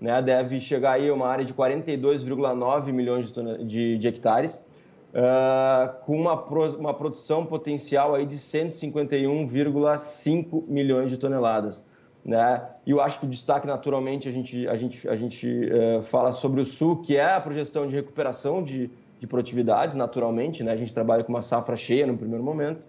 né? 0.02 0.22
deve 0.22 0.60
chegar 0.60 0.94
aí 0.94 1.10
a 1.10 1.14
uma 1.14 1.28
área 1.28 1.46
de 1.46 1.54
42,9 1.54 2.92
milhões 2.92 3.32
de, 3.32 3.66
de, 3.66 3.98
de 3.98 4.08
hectares, 4.08 4.66
uh, 5.14 5.94
com 6.06 6.20
uma, 6.20 6.38
pro, 6.38 6.78
uma 6.78 6.94
produção 6.94 7.46
potencial 7.46 8.16
aí 8.16 8.26
de 8.26 8.38
151,5 8.38 10.64
milhões 10.68 11.12
de 11.12 11.18
toneladas. 11.18 11.86
Né? 12.24 12.62
E 12.86 12.92
eu 12.92 13.02
acho 13.02 13.20
que 13.20 13.26
o 13.26 13.30
destaque, 13.30 13.66
naturalmente, 13.66 14.28
a 14.28 14.32
gente, 14.32 14.68
a 14.68 14.76
gente, 14.76 15.08
a 15.08 15.16
gente 15.16 15.48
uh, 15.48 16.04
fala 16.04 16.32
sobre 16.32 16.62
o 16.62 16.66
Sul, 16.66 16.98
que 16.98 17.16
é 17.16 17.34
a 17.34 17.42
projeção 17.42 17.88
de 17.88 17.96
recuperação 17.96 18.62
de, 18.62 18.92
de 19.20 19.28
produtividades, 19.28 19.96
naturalmente. 19.96 20.64
Né? 20.64 20.72
A 20.72 20.78
gente 20.78 20.94
trabalha 20.94 21.24
com 21.24 21.32
uma 21.32 21.42
safra 21.42 21.76
cheia 21.76 22.06
no 22.06 22.18
primeiro 22.18 22.44
momento. 22.44 22.88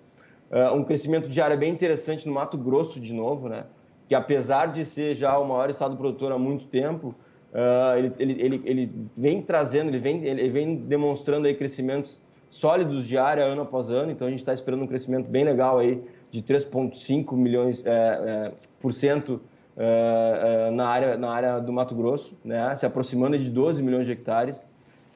Uh, 0.50 0.74
um 0.74 0.84
crescimento 0.84 1.28
de 1.28 1.40
área 1.40 1.56
bem 1.56 1.70
interessante 1.70 2.26
no 2.26 2.32
Mato 2.32 2.56
Grosso, 2.56 2.98
de 2.98 3.12
novo, 3.12 3.48
né? 3.48 3.64
que 4.08 4.14
apesar 4.14 4.72
de 4.72 4.84
ser 4.84 5.14
já 5.14 5.38
o 5.38 5.46
maior 5.46 5.68
estado 5.68 5.96
produtor 5.96 6.32
há 6.32 6.38
muito 6.38 6.66
tempo, 6.66 7.14
uh, 7.52 7.98
ele, 7.98 8.12
ele, 8.18 8.42
ele, 8.42 8.62
ele, 8.64 8.92
vem 9.16 9.42
trazendo, 9.42 9.88
ele 9.90 9.98
vem, 9.98 10.24
ele 10.24 10.48
vem 10.48 10.76
demonstrando 10.76 11.46
aí 11.46 11.54
crescimentos 11.54 12.18
sólidos 12.48 13.06
de 13.06 13.18
área 13.18 13.44
ano 13.44 13.62
após 13.62 13.90
ano, 13.90 14.10
então 14.10 14.26
a 14.26 14.30
gente 14.30 14.40
está 14.40 14.54
esperando 14.54 14.82
um 14.82 14.86
crescimento 14.86 15.28
bem 15.28 15.44
legal 15.44 15.78
aí 15.78 16.02
de 16.30 16.42
3,5 16.42 17.34
milhões 17.34 17.84
é, 17.84 17.90
é, 17.90 18.52
por 18.80 18.94
cento 18.94 19.40
é, 19.76 20.70
na, 20.70 20.88
área, 20.88 21.16
na 21.18 21.30
área 21.30 21.58
do 21.60 21.72
Mato 21.72 21.94
Grosso, 21.94 22.36
né, 22.42 22.74
se 22.74 22.86
aproximando 22.86 23.38
de 23.38 23.50
12 23.50 23.82
milhões 23.82 24.06
de 24.06 24.12
hectares. 24.12 24.66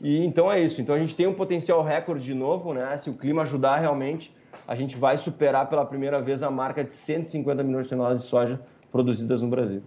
E 0.02 0.24
então 0.24 0.50
é 0.50 0.60
isso. 0.60 0.80
Então 0.80 0.94
a 0.94 0.98
gente 0.98 1.14
tem 1.14 1.26
um 1.26 1.34
potencial 1.34 1.82
recorde 1.82 2.24
de 2.24 2.34
novo, 2.34 2.74
né? 2.74 2.96
Se 2.96 3.08
o 3.08 3.14
clima 3.14 3.42
ajudar 3.42 3.78
realmente, 3.78 4.34
a 4.66 4.74
gente 4.74 4.96
vai 4.96 5.16
superar 5.16 5.68
pela 5.68 5.84
primeira 5.84 6.20
vez 6.20 6.42
a 6.42 6.50
marca 6.50 6.82
de 6.82 6.94
150 6.94 7.62
milhões 7.62 7.84
de 7.84 7.90
toneladas 7.90 8.22
de 8.22 8.28
soja 8.28 8.60
produzidas 8.90 9.40
no 9.40 9.48
Brasil. 9.48 9.82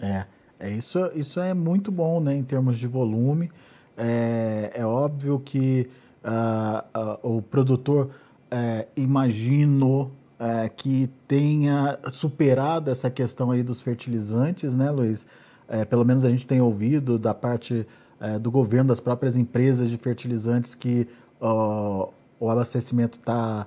É, 0.00 0.24
é 0.58 0.70
isso, 0.70 1.10
isso 1.14 1.40
é 1.40 1.52
muito 1.52 1.92
bom, 1.92 2.20
né, 2.20 2.34
em 2.34 2.42
termos 2.42 2.78
de 2.78 2.86
volume. 2.86 3.50
É, 3.96 4.72
é 4.74 4.86
óbvio 4.86 5.40
que 5.40 5.88
uh, 6.24 7.18
uh, 7.24 7.36
o 7.36 7.42
produtor 7.42 8.06
uh, 8.06 8.88
imaginou 8.96 10.12
é, 10.38 10.68
que 10.68 11.10
tenha 11.26 11.98
superado 12.10 12.90
essa 12.90 13.10
questão 13.10 13.50
aí 13.50 13.62
dos 13.62 13.80
fertilizantes, 13.80 14.76
né, 14.76 14.88
Luiz? 14.90 15.26
É, 15.68 15.84
pelo 15.84 16.04
menos 16.04 16.24
a 16.24 16.30
gente 16.30 16.46
tem 16.46 16.60
ouvido 16.60 17.18
da 17.18 17.34
parte 17.34 17.86
é, 18.20 18.38
do 18.38 18.50
governo, 18.50 18.88
das 18.88 19.00
próprias 19.00 19.36
empresas 19.36 19.90
de 19.90 19.96
fertilizantes, 19.96 20.74
que 20.74 21.06
o 21.40 22.50
abastecimento 22.50 23.16
está 23.18 23.66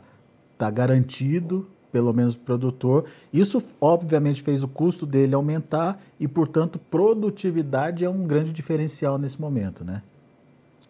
tá 0.58 0.70
garantido 0.70 1.67
pelo 1.91 2.13
menos 2.13 2.36
o 2.36 2.39
produtor. 2.39 3.05
Isso, 3.34 3.62
obviamente, 3.79 4.41
fez 4.41 4.63
o 4.63 4.67
custo 4.67 5.05
dele 5.05 5.36
aumentar 5.36 6.01
e, 6.20 6.27
portanto, 6.27 6.79
produtividade 6.79 8.05
é 8.05 8.10
um 8.10 8.25
grande 8.25 8.51
diferencial 8.53 9.17
nesse 9.17 9.39
momento, 9.39 9.84
né? 9.84 10.01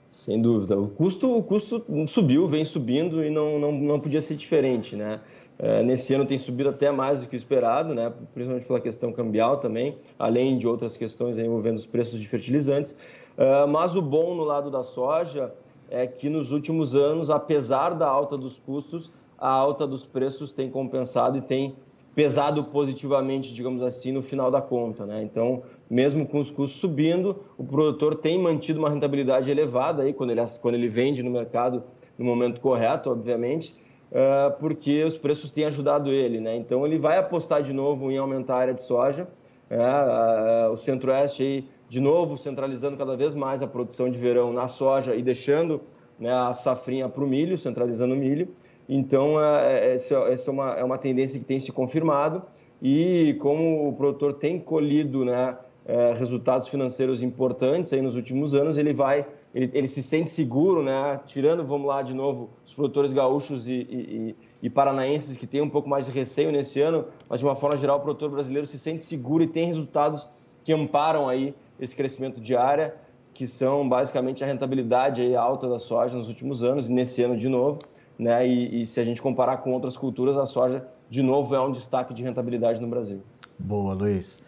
Sem 0.10 0.42
dúvida. 0.42 0.78
O 0.78 0.88
custo, 0.90 1.38
o 1.38 1.42
custo 1.42 1.84
subiu, 2.08 2.48
vem 2.48 2.66
subindo 2.66 3.24
e 3.24 3.30
não, 3.30 3.58
não, 3.58 3.72
não 3.72 4.00
podia 4.00 4.22
ser 4.22 4.36
diferente, 4.36 4.96
né? 4.96 5.22
É, 5.58 5.84
nesse 5.84 6.12
ano 6.14 6.26
tem 6.26 6.40
subido 6.40 6.70
até 6.70 6.92
mais 6.92 7.22
do 7.22 7.28
que 7.28 7.36
o 7.36 7.38
esperado, 7.38 7.94
né? 7.94 8.12
principalmente 8.34 8.66
pela 8.66 8.82
questão 8.82 9.14
cambial 9.14 9.58
também, 9.58 9.96
além 10.18 10.58
de 10.58 10.68
outras 10.68 10.98
questões 10.98 11.38
envolvendo 11.38 11.78
os 11.78 11.86
preços 11.86 12.20
de 12.20 12.28
fertilizantes. 12.28 12.98
Uh, 13.38 13.68
mas 13.68 13.96
o 13.96 14.02
bom 14.02 14.36
no 14.36 14.44
lado 14.44 14.70
da 14.70 14.84
soja 14.84 15.54
é 15.90 16.08
que 16.08 16.30
nos 16.30 16.52
últimos 16.52 16.96
anos, 16.96 17.30
apesar 17.30 17.92
da 17.92 18.08
alta 18.08 18.38
dos 18.38 18.60
custos, 18.60 19.12
a 19.38 19.52
alta 19.52 19.88
dos 19.88 20.06
preços 20.06 20.54
tem 20.54 20.70
compensado 20.70 21.38
e 21.38 21.42
tem 21.42 21.76
pesado 22.14 22.64
positivamente, 22.66 23.54
digamos 23.54 23.82
assim, 23.82 24.12
no 24.12 24.22
final 24.22 24.52
da 24.52 24.62
conta. 24.62 25.06
Né? 25.06 25.24
Então, 25.24 25.64
mesmo 25.90 26.26
com 26.28 26.40
os 26.40 26.52
custos 26.52 26.80
subindo, 26.80 27.44
o 27.58 27.64
produtor 27.64 28.16
tem 28.16 28.40
mantido 28.40 28.80
uma 28.80 28.90
rentabilidade 28.90 29.50
elevada 29.50 30.04
aí 30.04 30.14
quando 30.14 30.32
ele, 30.32 30.42
quando 30.62 30.76
ele 30.76 30.88
vende 30.88 31.24
no 31.24 31.32
mercado 31.32 31.84
no 32.18 32.26
momento 32.26 32.60
correto, 32.62 33.10
obviamente, 33.10 33.76
uh, 34.12 34.58
porque 34.60 35.04
os 35.04 35.18
preços 35.18 35.52
têm 35.52 35.66
ajudado 35.66 36.12
ele. 36.12 36.40
Né? 36.40 36.56
Então, 36.56 36.86
ele 36.86 36.98
vai 36.98 37.18
apostar 37.18 37.64
de 37.64 37.74
novo 37.74 38.12
em 38.12 38.18
aumentar 38.18 38.56
a 38.56 38.60
área 38.60 38.74
de 38.74 38.84
soja. 38.84 39.28
Uh, 39.70 40.70
uh, 40.70 40.74
o 40.74 40.78
Centro-Oeste 40.78 41.44
aí, 41.44 41.66
de 41.92 42.00
novo, 42.00 42.38
centralizando 42.38 42.96
cada 42.96 43.18
vez 43.18 43.36
mais 43.36 43.62
a 43.62 43.68
produção 43.68 44.10
de 44.10 44.18
verão 44.18 44.54
na 44.54 44.70
soja 44.70 45.14
e 45.14 45.22
deixando 45.22 45.82
né, 46.18 46.32
a 46.32 46.54
safrinha 46.54 47.10
para 47.10 47.22
o 47.22 47.28
milho, 47.28 47.58
centralizando 47.58 48.14
o 48.14 48.18
milho. 48.18 48.48
Então, 48.88 49.44
é, 49.44 49.90
é, 49.90 49.94
essa 49.96 50.16
é 50.16 50.52
uma, 50.52 50.72
é 50.72 50.84
uma 50.86 50.98
tendência 50.98 51.38
que 51.38 51.44
tem 51.44 51.60
se 51.60 51.70
confirmado 51.70 52.44
e 52.82 53.36
como 53.42 53.90
o 53.90 53.92
produtor 53.92 54.36
tem 54.36 54.58
colhido 54.58 55.26
né, 55.26 55.58
é, 55.86 56.14
resultados 56.14 56.70
financeiros 56.70 57.22
importantes 57.22 57.92
aí 57.92 58.02
nos 58.02 58.16
últimos 58.16 58.54
anos, 58.54 58.78
ele 58.78 58.94
vai 58.94 59.28
ele, 59.54 59.70
ele, 59.74 59.88
se 59.90 60.02
sente 60.02 60.30
seguro, 60.30 60.82
né? 60.82 61.20
Tirando, 61.28 61.66
vamos 61.66 61.86
lá 61.86 62.02
de 62.02 62.14
novo, 62.14 62.52
os 62.66 62.74
produtores 62.74 63.12
gaúchos 63.12 63.68
e, 63.68 63.74
e, 63.74 64.36
e, 64.64 64.70
paranaenses 64.70 65.36
que 65.36 65.46
têm 65.46 65.62
um 65.62 65.70
pouco 65.70 65.90
mais 65.90 66.06
de 66.06 66.12
receio 66.14 66.54
nesse 66.54 66.80
ano, 66.80 67.04
mas 67.28 67.42
de 67.42 67.46
uma 67.46 67.58
forma 67.58 67.76
geral 67.76 67.98
o 67.98 68.00
produtor 68.00 68.30
brasileiro 68.30 68.66
se 68.66 68.80
sente 68.80 69.04
seguro 69.04 69.44
e 69.44 69.48
tem 69.48 69.66
resultados 69.66 70.26
que 70.64 70.72
amparam 70.72 71.28
aí 71.28 71.54
esse 71.82 71.96
crescimento 71.96 72.40
de 72.40 72.56
área, 72.56 72.96
que 73.34 73.48
são 73.48 73.90
basicamente 73.90 74.44
a 74.44 74.48
rentabilidade 74.48 75.22
aí 75.22 75.36
alta 75.36 75.68
da 75.68 75.80
soja 75.80 76.16
nos 76.16 76.28
últimos 76.28 76.64
anos 76.64 76.88
e 76.88 76.94
nesse 76.94 77.24
ano 77.24 77.36
de 77.36 77.50
novo, 77.50 77.80
né? 78.18 78.48
E, 78.48 78.84
e 78.84 78.86
se 78.86 79.00
a 79.00 79.04
gente 79.04 79.22
comparar 79.22 79.58
com 79.58 79.74
outras 79.74 79.98
culturas, 79.98 80.38
a 80.38 80.46
soja 80.46 80.86
de 81.10 81.24
novo 81.24 81.56
é 81.56 81.60
um 81.60 81.72
destaque 81.72 82.14
de 82.14 82.22
rentabilidade 82.22 82.80
no 82.80 82.88
Brasil. 82.88 83.22
Boa, 83.58 83.94
Luiz. 83.94 84.40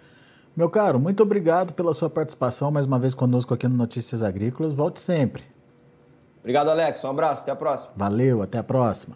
Meu 0.55 0.69
caro, 0.69 0.99
muito 0.99 1.23
obrigado 1.23 1.73
pela 1.73 1.93
sua 1.93 2.09
participação 2.09 2.69
mais 2.69 2.85
uma 2.85 2.99
vez 2.99 3.15
conosco 3.15 3.53
aqui 3.53 3.67
no 3.67 3.75
Notícias 3.75 4.21
Agrícolas. 4.21 4.73
Volte 4.73 4.99
sempre. 4.99 5.43
Obrigado, 6.41 6.69
Alex. 6.69 7.03
Um 7.03 7.09
abraço. 7.09 7.41
Até 7.41 7.51
a 7.51 7.55
próxima. 7.55 7.91
Valeu, 7.95 8.41
até 8.41 8.59
a 8.59 8.63
próxima. 8.63 9.15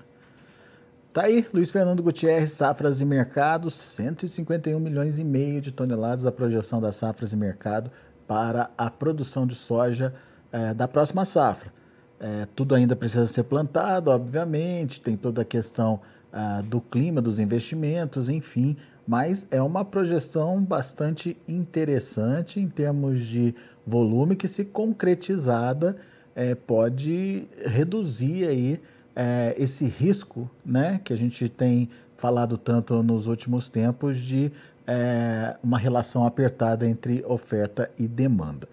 Tá 1.14 1.24
aí, 1.24 1.46
Luiz 1.54 1.70
Fernando 1.70 2.04
Gutierrez, 2.04 2.52
safras 2.52 3.02
e 3.02 3.06
mercado, 3.06 3.70
151 3.70 4.80
milhões 4.80 5.18
e 5.20 5.24
meio 5.24 5.60
de 5.60 5.72
toneladas 5.72 6.26
a 6.26 6.32
projeção 6.32 6.80
das 6.80 6.96
safras 6.96 7.34
e 7.34 7.36
mercado 7.36 7.92
para 8.28 8.70
a 8.78 8.90
produção 8.90 9.48
de 9.48 9.56
soja 9.56 10.14
é, 10.52 10.74
da 10.74 10.88
próxima 10.88 11.24
safra. 11.26 11.72
É, 12.20 12.48
tudo 12.56 12.76
ainda 12.76 12.96
precisa 12.96 13.26
ser 13.26 13.44
plantado, 13.44 14.10
obviamente, 14.10 15.00
tem 15.00 15.16
toda 15.16 15.44
a 15.44 15.46
questão 15.46 16.02
ah, 16.34 16.62
do 16.62 16.82
clima, 16.82 17.22
dos 17.22 17.40
investimentos, 17.40 18.28
enfim, 18.28 18.76
mas 19.08 19.48
é 19.50 19.62
uma 19.62 19.86
projeção 19.86 20.62
bastante 20.62 21.38
interessante 21.48 22.60
em 22.60 22.68
termos 22.68 23.22
de 23.22 23.56
volume 23.86 24.36
que, 24.36 24.48
se 24.48 24.66
concretizada, 24.66 25.96
é, 26.36 26.54
pode 26.54 27.48
reduzir 27.66 28.46
aí 28.46 28.82
é, 29.16 29.56
esse 29.58 29.86
risco, 29.86 30.50
né, 30.66 31.00
que 31.04 31.14
a 31.14 31.18
gente 31.18 31.48
tem 31.48 31.90
falado 32.18 32.58
tanto 32.58 33.02
nos 33.02 33.28
últimos 33.28 33.70
tempos 33.70 34.18
de 34.18 34.52
é, 34.88 35.58
uma 35.62 35.78
relação 35.78 36.26
apertada 36.26 36.88
entre 36.88 37.24
oferta 37.28 37.92
e 38.00 38.08
demanda. 38.08 38.68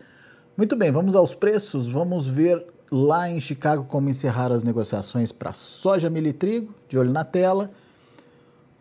Muito 0.56 0.76
bem, 0.76 0.92
vamos 0.92 1.16
aos 1.16 1.34
preços. 1.34 1.88
Vamos 1.88 2.28
ver 2.28 2.64
lá 2.90 3.28
em 3.28 3.40
Chicago 3.40 3.84
como 3.84 4.08
encerraram 4.08 4.54
as 4.54 4.62
negociações 4.62 5.32
para 5.32 5.52
soja, 5.52 6.08
milho 6.08 6.28
e 6.28 6.32
trigo, 6.32 6.72
de 6.88 6.96
olho 6.96 7.10
na 7.10 7.24
tela. 7.24 7.72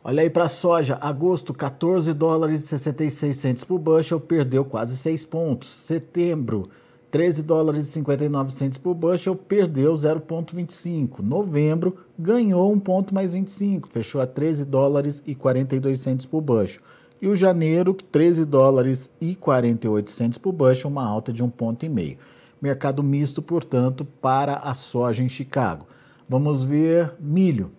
Olha 0.03 0.21
aí 0.21 0.29
para 0.29 0.43
a 0.43 0.49
soja, 0.49 0.97
agosto 1.01 1.53
14 1.53 2.13
dólares 2.13 2.63
e 2.63 2.67
66 2.67 3.35
centos 3.35 3.63
por 3.63 3.79
bushel, 3.79 4.19
perdeu 4.19 4.63
quase 4.65 4.97
6 4.97 5.25
pontos. 5.25 5.69
Setembro, 5.69 6.69
13 7.09 7.41
dólares 7.41 7.87
e 7.87 7.91
59 7.91 8.51
centos 8.51 8.77
por 8.77 8.93
bushel, 8.93 9.35
perdeu 9.35 9.93
0,25. 9.93 11.19
Novembro, 11.21 11.97
ganhou 12.19 12.71
1 12.73 12.79
ponto 12.81 13.15
mais 13.15 13.31
25, 13.31 13.87
fechou 13.87 14.19
a 14.19 14.27
13 14.27 14.65
dólares 14.65 15.23
e 15.25 15.33
42 15.33 15.99
centos 16.01 16.25
por 16.25 16.41
bushel. 16.41 16.81
E 17.23 17.27
o 17.29 17.37
janeiro, 17.37 17.93
13 17.93 18.43
dólares 18.43 19.09
e 19.21 19.33
48 19.33 20.11
centos 20.11 20.37
por 20.37 20.51
bushel, 20.51 20.89
uma 20.89 21.07
alta 21.07 21.31
de 21.31 21.41
1 21.41 21.49
ponto 21.51 21.85
e 21.85 21.87
meio. 21.87 22.17
Mercado 22.61 23.01
misto, 23.01 23.41
portanto, 23.41 24.03
para 24.03 24.55
a 24.57 24.75
soja 24.75 25.23
em 25.23 25.29
Chicago. 25.29 25.87
Vamos 26.27 26.65
ver 26.65 27.13
milho. 27.17 27.71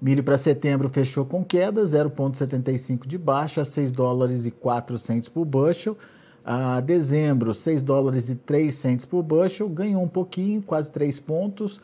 Milho 0.00 0.24
para 0.24 0.38
setembro 0.38 0.88
fechou 0.88 1.26
com 1.26 1.44
queda, 1.44 1.84
0,75 1.84 3.06
de 3.06 3.18
baixa, 3.18 3.62
6 3.66 3.90
dólares 3.90 4.46
e 4.46 4.50
4 4.50 4.98
centos 4.98 5.28
por 5.28 5.44
bushel. 5.44 5.94
A 6.42 6.80
dezembro, 6.80 7.52
6 7.52 7.82
dólares 7.82 8.30
e 8.30 8.36
3 8.36 8.74
centos 8.74 9.04
por 9.04 9.22
bushel, 9.22 9.68
ganhou 9.68 10.02
um 10.02 10.08
pouquinho, 10.08 10.62
quase 10.62 10.90
3 10.90 11.20
pontos. 11.20 11.82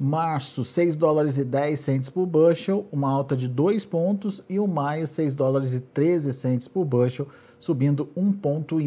Março, 0.00 0.64
6 0.64 0.96
dólares 0.96 1.36
e 1.36 1.44
10 1.44 1.78
centos 1.78 2.08
por 2.08 2.24
bushel, 2.24 2.86
uma 2.90 3.10
alta 3.10 3.36
de 3.36 3.46
2 3.46 3.84
pontos. 3.84 4.42
E 4.48 4.58
o 4.58 4.66
maio, 4.66 5.06
6 5.06 5.34
dólares 5.34 5.74
e 5.74 5.80
13 5.80 6.32
centos 6.32 6.66
por 6.66 6.86
bushel, 6.86 7.28
subindo 7.58 8.08
1,5 8.16 8.40
ponto. 8.40 8.78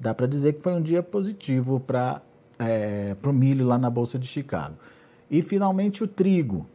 Dá 0.00 0.14
para 0.14 0.26
dizer 0.26 0.54
que 0.54 0.62
foi 0.62 0.72
um 0.72 0.80
dia 0.80 1.02
positivo 1.02 1.78
para 1.78 2.22
é, 2.58 3.14
o 3.22 3.32
milho 3.32 3.66
lá 3.66 3.76
na 3.76 3.90
Bolsa 3.90 4.18
de 4.18 4.26
Chicago. 4.26 4.74
E 5.30 5.42
finalmente 5.42 6.02
o 6.02 6.08
trigo 6.08 6.66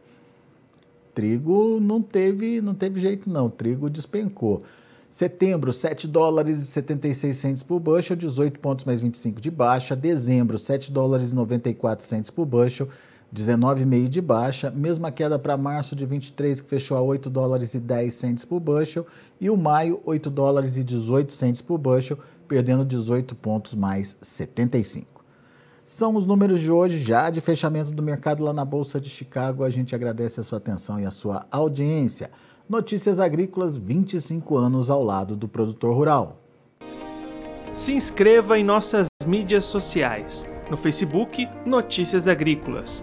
trigo 1.18 1.80
não 1.80 2.00
teve, 2.00 2.60
não 2.60 2.74
teve 2.74 3.00
jeito 3.00 3.28
não, 3.28 3.50
trigo 3.50 3.90
despencou. 3.90 4.62
Setembro, 5.10 5.72
7 5.72 6.06
dólares 6.06 6.60
e 6.60 6.66
76 6.66 7.36
centos 7.36 7.62
por 7.64 7.80
bushel, 7.80 8.14
18 8.14 8.60
pontos 8.60 8.84
mais 8.84 9.00
25 9.00 9.40
de 9.40 9.50
baixa. 9.50 9.96
Dezembro, 9.96 10.56
7 10.60 10.92
dólares 10.92 11.32
e 11.32 11.34
94 11.34 12.06
centos 12.06 12.30
por 12.30 12.46
bushel, 12.46 12.88
19,5 13.34 14.08
de 14.08 14.20
baixa. 14.20 14.70
Mesma 14.70 15.10
queda 15.10 15.38
para 15.38 15.56
março 15.56 15.94
de 15.94 16.06
23, 16.06 16.60
que 16.60 16.68
fechou 16.68 16.96
a 16.96 17.02
8 17.02 17.28
dólares 17.28 17.74
e 17.74 17.80
10 17.80 18.12
centos 18.14 18.44
por 18.44 18.60
bushel. 18.60 19.06
E 19.40 19.50
o 19.50 19.56
maio, 19.56 20.00
8 20.04 20.30
dólares 20.30 20.76
e 20.76 20.84
18 20.84 21.32
centos 21.32 21.60
por 21.60 21.78
bushel, 21.78 22.18
perdendo 22.46 22.84
18 22.84 23.34
pontos 23.34 23.74
mais 23.74 24.16
75. 24.22 25.24
São 25.84 26.16
os 26.16 26.26
números 26.26 26.60
de 26.60 26.70
hoje, 26.70 27.02
já 27.02 27.30
de 27.30 27.40
fechamento 27.40 27.90
do 27.90 28.02
mercado 28.02 28.44
lá 28.44 28.52
na 28.52 28.64
Bolsa 28.64 29.00
de 29.00 29.08
Chicago. 29.08 29.64
A 29.64 29.70
gente 29.70 29.94
agradece 29.94 30.40
a 30.40 30.42
sua 30.42 30.58
atenção 30.58 31.00
e 31.00 31.06
a 31.06 31.10
sua 31.10 31.46
audiência. 31.50 32.30
Notícias 32.68 33.18
Agrícolas, 33.18 33.78
25 33.78 34.56
anos 34.56 34.90
ao 34.90 35.02
lado 35.02 35.34
do 35.34 35.48
produtor 35.48 35.94
rural. 35.94 36.42
Se 37.72 37.92
inscreva 37.92 38.58
em 38.58 38.64
nossas 38.64 39.06
mídias 39.26 39.64
sociais. 39.64 40.46
No 40.70 40.76
Facebook, 40.76 41.48
Notícias 41.64 42.28
Agrícolas. 42.28 43.02